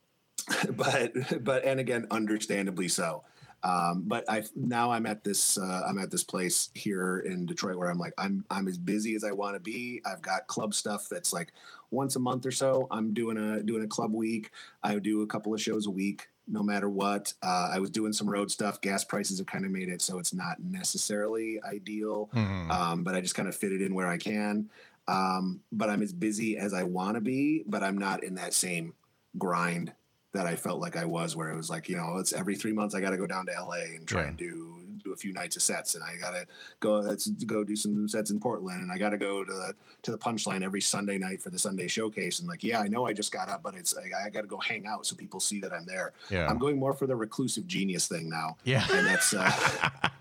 [0.71, 1.13] but
[1.43, 3.23] but and again understandably so
[3.63, 7.77] um, but I now I'm at this uh, I'm at this place here in Detroit
[7.77, 10.01] where I'm like I'm I'm as busy as I want to be.
[10.05, 11.53] I've got club stuff that's like
[11.89, 12.87] once a month or so.
[12.91, 14.51] I'm doing a doing a club week.
[14.83, 17.33] I do a couple of shows a week, no matter what.
[17.41, 18.81] Uh, I was doing some road stuff.
[18.81, 22.71] Gas prices have kind of made it so it's not necessarily ideal, mm-hmm.
[22.71, 24.69] um, but I just kind of fit it in where I can.
[25.07, 28.53] Um, but I'm as busy as I want to be, but I'm not in that
[28.53, 28.93] same
[29.37, 29.93] grind
[30.33, 32.73] that I felt like I was, where it was like, you know, it's every three
[32.73, 34.27] months I got to go down to LA and try yeah.
[34.29, 34.82] and do
[35.14, 36.45] do a few nights of sets, and I got to
[36.80, 39.74] go let's go do some sets in Portland, and I got to go to the
[40.03, 42.39] to the Punchline every Sunday night for the Sunday showcase.
[42.39, 44.47] And like, yeah, I know I just got up, but it's I, I got to
[44.47, 46.14] go hang out so people see that I'm there.
[46.30, 46.47] Yeah.
[46.47, 48.57] I'm going more for the reclusive genius thing now.
[48.64, 49.34] Yeah, and that's.
[49.34, 49.51] Uh,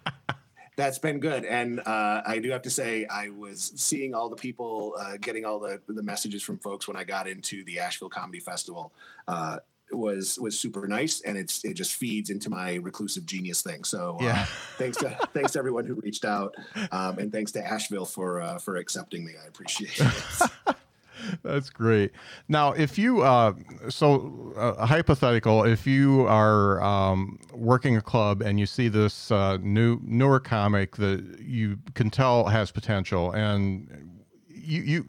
[0.74, 1.44] that's been good.
[1.44, 5.44] And uh, I do have to say, I was seeing all the people uh, getting
[5.44, 8.92] all the, the messages from folks when I got into the Asheville Comedy Festival.
[9.28, 9.58] Uh,
[9.94, 13.84] was was super nice, and it's it just feeds into my reclusive genius thing.
[13.84, 14.44] So uh, yeah,
[14.78, 16.54] thanks to thanks to everyone who reached out,
[16.90, 19.32] um, and thanks to Asheville for uh, for accepting me.
[19.42, 20.76] I appreciate it.
[21.42, 22.12] That's great.
[22.48, 23.52] Now, if you, uh,
[23.88, 29.58] so uh, hypothetical, if you are um, working a club and you see this uh,
[29.60, 35.06] new newer comic that you can tell has potential, and you you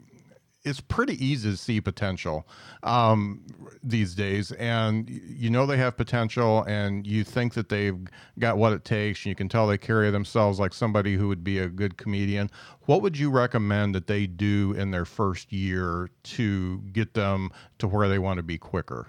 [0.64, 2.48] it's pretty easy to see potential
[2.82, 3.42] um,
[3.82, 7.98] these days, and you know they have potential, and you think that they've
[8.38, 11.44] got what it takes, and you can tell they carry themselves like somebody who would
[11.44, 12.50] be a good comedian.
[12.86, 17.86] What would you recommend that they do in their first year to get them to
[17.86, 19.08] where they want to be quicker?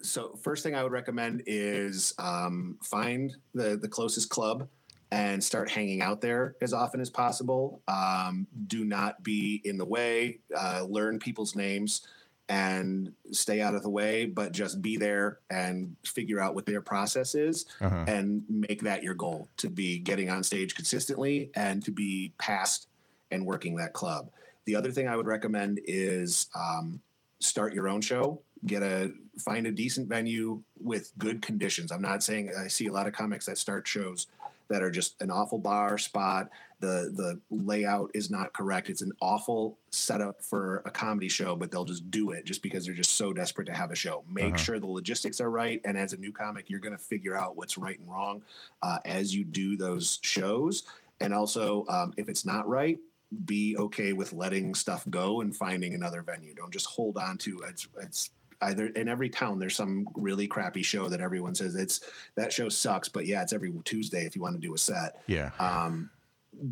[0.00, 4.68] So, first thing I would recommend is um, find the the closest club
[5.10, 7.80] and start hanging out there as often as possible.
[7.88, 10.40] Um, do not be in the way.
[10.56, 12.06] Uh, learn people's names
[12.48, 16.80] and stay out of the way, but just be there and figure out what their
[16.80, 18.04] process is Uh-huh.
[18.06, 22.86] and make that your goal to be getting on stage consistently and to be past
[23.32, 24.30] and working that club.
[24.64, 27.00] The other thing I would recommend is um,
[27.40, 28.40] start your own show.
[28.64, 31.92] Get a find a decent venue with good conditions.
[31.92, 34.28] I'm not saying I see a lot of comics that start shows
[34.68, 36.48] that are just an awful bar spot.
[36.80, 38.90] The the layout is not correct.
[38.90, 42.84] It's an awful setup for a comedy show, but they'll just do it just because
[42.84, 44.24] they're just so desperate to have a show.
[44.30, 44.56] Make Uh-huh.
[44.56, 47.56] sure the logistics are right, and as a new comic, you're going to figure out
[47.56, 48.42] what's right and wrong
[48.82, 50.84] uh, as you do those shows.
[51.20, 52.98] And also, um, if it's not right,
[53.46, 56.54] be okay with letting stuff go and finding another venue.
[56.54, 58.30] Don't just hold on to it's it's
[58.62, 62.00] either in every town there's some really crappy show that everyone says it's
[62.34, 65.22] that show sucks, but yeah, it's every Tuesday if you want to do a set.
[65.26, 65.50] Yeah.
[65.58, 66.10] Um,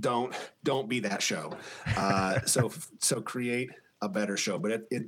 [0.01, 1.53] don't don't be that show.
[1.97, 3.71] Uh, so so create
[4.01, 4.59] a better show.
[4.59, 5.07] But it, it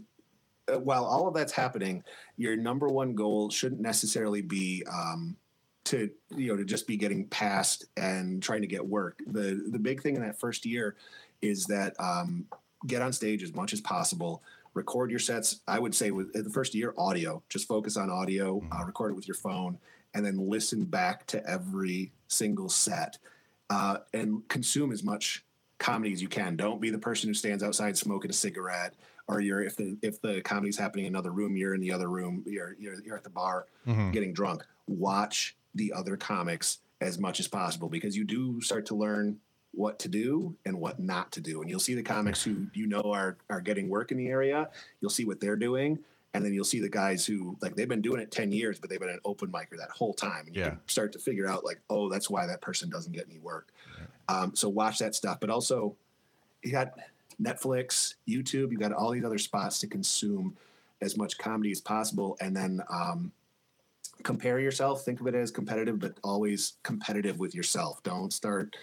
[0.73, 2.03] uh, while all of that's happening,
[2.37, 5.37] your number one goal shouldn't necessarily be um,
[5.85, 9.21] to you know to just be getting past and trying to get work.
[9.27, 10.97] The the big thing in that first year
[11.43, 12.47] is that um,
[12.87, 14.43] get on stage as much as possible.
[14.77, 15.61] Record your sets.
[15.67, 17.43] I would say with the first year, audio.
[17.49, 18.63] Just focus on audio.
[18.71, 19.79] Uh, record it with your phone,
[20.13, 23.17] and then listen back to every single set,
[23.71, 25.45] uh, and consume as much
[25.79, 26.57] comedy as you can.
[26.57, 28.95] Don't be the person who stands outside smoking a cigarette,
[29.29, 32.09] or you're if the if the comedy's happening in another room, you're in the other
[32.11, 32.45] room.
[32.47, 34.13] You're you're, you're at the bar Mhm.
[34.13, 34.63] getting drunk.
[34.87, 39.39] Watch the other comics as much as possible because you do start to learn
[39.77, 41.61] what to do and what not to do.
[41.61, 44.71] And you'll see the comics who you know are are getting work in the area.
[45.01, 45.99] You'll see what they're doing.
[46.35, 48.91] And then you'll see the guys who like they've been doing it 10 years, but
[48.91, 50.47] they've been an open micer that whole time.
[50.47, 50.71] And you Yeah.
[50.71, 53.69] can start to figure out like, oh, that's why that person doesn't get any work.
[54.29, 55.39] Um, so watch that stuff.
[55.41, 55.95] But also
[56.63, 56.95] you got
[57.41, 60.57] Netflix, YouTube, you got all these other spots to consume
[61.01, 62.37] as much comedy as possible.
[62.41, 63.31] And then um,
[64.23, 65.05] compare yourself.
[65.05, 68.03] Think of it as competitive, but always competitive with yourself.
[68.03, 68.75] Don't start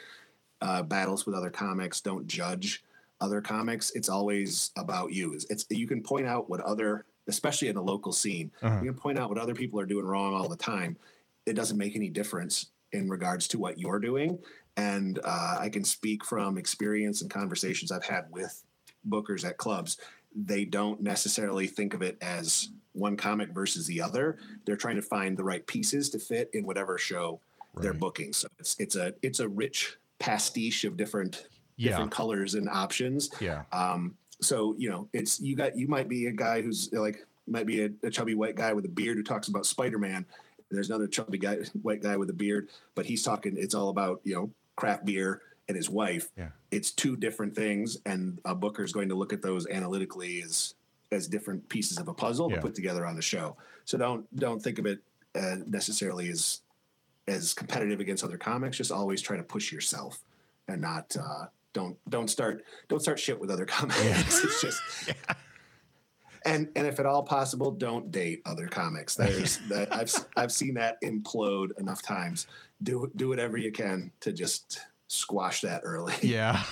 [0.63, 2.01] uh, battles with other comics.
[2.01, 2.83] Don't judge
[3.21, 3.91] other comics.
[3.91, 5.37] It's always about you.
[5.49, 8.79] It's, you can point out what other, especially in the local scene, Uh-huh.
[8.81, 10.95] you can point out what other people are doing wrong all the time.
[11.45, 14.39] It doesn't make any difference in regards to what you're doing.
[14.77, 18.63] And uh, I can speak from experience and conversations I've had with
[19.07, 19.97] bookers at clubs.
[20.35, 24.37] They don't necessarily think of it as one comic versus the other.
[24.65, 27.39] They're trying to find the right pieces to fit in whatever show
[27.77, 28.33] they're booking.
[28.33, 31.47] So it's it's a it's a rich pastiche of different
[31.77, 31.91] Yeah.
[31.91, 33.29] different colors and options.
[33.41, 33.63] Yeah.
[33.71, 37.65] Um, so you know, it's you got you might be a guy who's like might
[37.65, 40.25] be a, a chubby white guy with a beard who talks about Spider Man.
[40.71, 43.55] There's another chubby guy, white guy with a beard, but he's talking.
[43.57, 46.29] It's all about you know craft beer and his wife.
[46.37, 46.49] Yeah.
[46.71, 50.73] It's two different things, and a booker is going to look at those analytically as
[51.11, 52.55] as different pieces of a puzzle Yeah.
[52.57, 53.55] to put together on the show.
[53.85, 54.99] So don't don't think of it
[55.35, 56.61] uh, necessarily as
[57.27, 58.77] as competitive against other comics.
[58.77, 60.19] Just always try to push yourself
[60.67, 64.43] and not uh, don't don't start don't start shit with other comics.
[64.43, 64.81] it's just
[66.45, 69.15] and and if at all possible, don't date other comics.
[69.15, 72.47] There's that I've I've seen that implode enough times.
[72.81, 76.13] Do do whatever you can to just squash that early.
[76.21, 76.63] Yeah.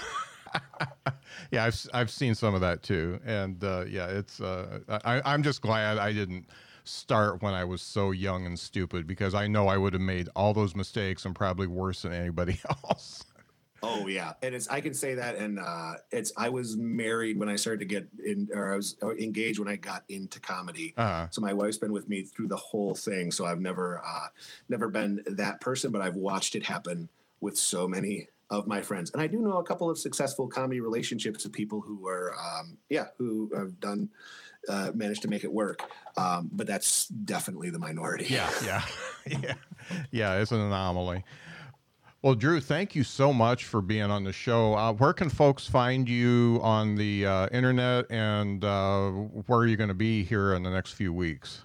[1.52, 4.41] yeah, I've I've seen some of that too, and uh, yeah, it's.
[4.41, 6.47] Uh, I, I'm just glad I didn't
[6.84, 10.29] start when I was so young and stupid because I know I would have made
[10.36, 13.23] all those mistakes and probably worse than anybody else.
[13.84, 17.49] Oh yeah, and it's I can say that, and uh, it's I was married when
[17.49, 20.93] I started to get in, or I was uh, engaged when I got into comedy.
[20.95, 23.32] Uh, So my wife's been with me through the whole thing.
[23.32, 24.27] So I've never uh,
[24.69, 27.09] never been that person, but I've watched it happen
[27.39, 30.79] with so many of my friends, and I do know a couple of successful comedy
[30.79, 34.09] relationships of people who are um, yeah who have done
[34.70, 35.89] uh, managed to make it work.
[36.18, 38.26] Um, but that's definitely the minority.
[38.30, 38.86] yeah, yeah,
[39.41, 39.53] yeah,
[40.12, 40.39] yeah.
[40.39, 41.24] It's an anomaly.
[42.24, 44.76] Well, Drew, thank you so much for being on the show.
[44.76, 49.76] Uh, where can folks find you on the uh, internet, and uh, where are you
[49.76, 51.64] going to be here in the next few weeks?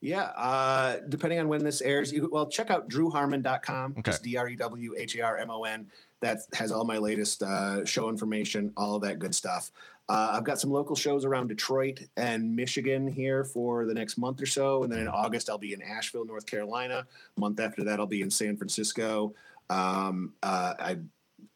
[0.00, 3.92] Yeah, uh, depending on when this airs, you well check out drewharmon.com.
[3.98, 4.02] Okay.
[4.02, 5.90] Just D R E W H A R M O N.
[6.20, 9.70] That has all my latest uh, show information, all of that good stuff.
[10.08, 14.40] Uh, I've got some local shows around Detroit and Michigan here for the next month
[14.40, 17.06] or so, and then in August I'll be in Asheville, North Carolina.
[17.36, 19.34] A month after that I'll be in San Francisco.
[19.68, 20.98] Um, uh, I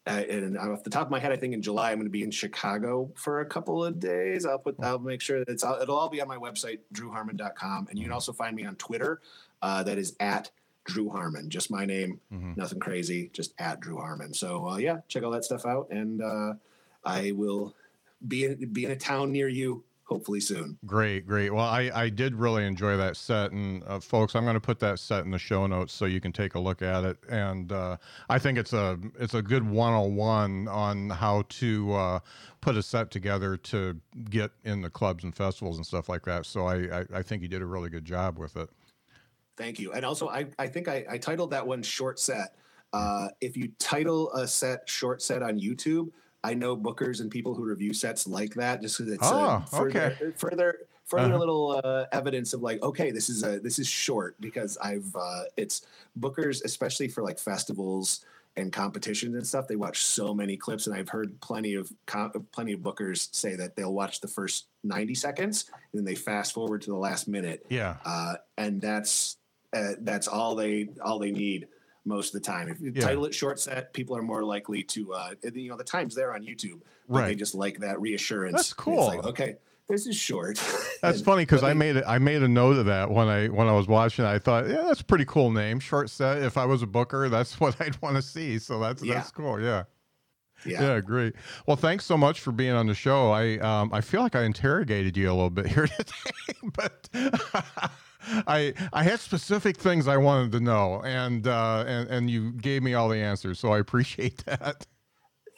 [0.06, 2.10] uh, and off the top of my head, I think in July I'm going to
[2.10, 4.46] be in Chicago for a couple of days.
[4.46, 7.86] I'll put, I'll make sure that it's, it'll all be on my website, drewharmon.com.
[7.90, 9.20] And you can also find me on Twitter.
[9.62, 10.50] Uh, that is at
[10.84, 12.56] Drew Harmon, just my name, Mhm.
[12.56, 14.32] nothing crazy, just at Drew Harmon.
[14.32, 16.54] So uh, yeah, check all that stuff out, and uh,
[17.04, 17.74] I will
[18.26, 19.84] be in, be in a town near you.
[20.04, 20.76] hopefully soon.
[20.84, 21.54] Great, great.
[21.54, 24.80] Well, I, I did really enjoy that set, and uh, folks, I'm going to put
[24.80, 27.16] that set in the show notes so you can take a look at it.
[27.28, 27.96] And uh,
[28.28, 32.20] I think it's a it's a good 101 on how to uh,
[32.60, 36.44] put a set together to get in the clubs and festivals and stuff like that.
[36.44, 38.68] So I, I, I think you did a really good job with it.
[39.56, 39.92] Thank you.
[39.92, 42.56] And also, I, I think I, I titled that one short set.
[42.92, 46.10] Uh, if you title a set short set on YouTube,
[46.42, 49.88] I know bookers and people who review sets like that just because it's oh, further,
[50.20, 50.32] okay.
[50.36, 51.38] further further Uh-huh.
[51.38, 55.42] little uh, evidence of like okay this is a this is short because I've uh,
[55.56, 55.82] it's
[56.18, 58.24] bookers especially for like festivals
[58.56, 62.46] and competitions and stuff they watch so many clips and I've heard plenty of com-
[62.52, 66.52] plenty of bookers say that they'll watch the first 90 seconds and then they fast
[66.54, 67.96] forward to the last minute Yeah.
[68.04, 69.36] uh, and that's
[69.72, 71.68] uh, that's all they all they need
[72.04, 72.68] most of the time.
[72.68, 73.02] If you Yeah.
[73.02, 76.34] title it short set, people are more likely to uh, you know the time's there
[76.34, 78.54] on YouTube, but they just like that reassurance.
[78.56, 79.06] That's It's cool.
[79.06, 79.56] like, okay,
[79.88, 80.56] this is short.
[81.02, 82.04] That's And- funny because I made it.
[82.06, 84.24] I made a note of that when I when I was watching.
[84.24, 86.38] I thought, yeah, that's a pretty cool name, short set.
[86.42, 88.58] If I was a booker, that's what I'd want to see.
[88.58, 89.14] So that's Yeah.
[89.14, 89.60] that's cool.
[89.60, 89.84] Yeah.
[90.64, 90.82] yeah.
[90.82, 91.34] Yeah, great.
[91.66, 93.30] Well, thanks so much for being on the show.
[93.30, 97.08] I um, I feel like I interrogated you a little bit here today, but
[98.46, 102.82] I I had specific things I wanted to know, and uh, and and you gave
[102.82, 104.86] me all the answers, so I appreciate that.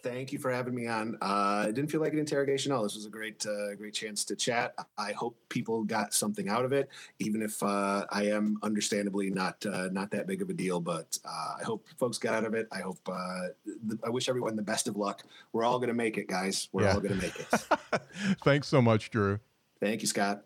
[0.02, 1.16] Thank you for having me on.
[1.22, 2.82] Uh, it didn't feel like an interrogation at all.
[2.82, 4.74] This was a great, uh, great chance to chat.
[4.98, 6.88] I hope people got something out of it,
[7.20, 10.80] even if uh, I am understandably not uh, not that big of a deal.
[10.80, 12.66] But uh, I hope folks got out of it.
[12.72, 12.98] I hope.
[13.08, 15.22] Uh, th- I wish everyone the best of luck.
[15.52, 16.68] We're all going to make it, guys.
[16.72, 16.94] We're Yeah.
[16.94, 17.46] all going to make it.
[18.42, 19.38] thanks so much, Drew.
[19.78, 20.42] Thank you, Scott.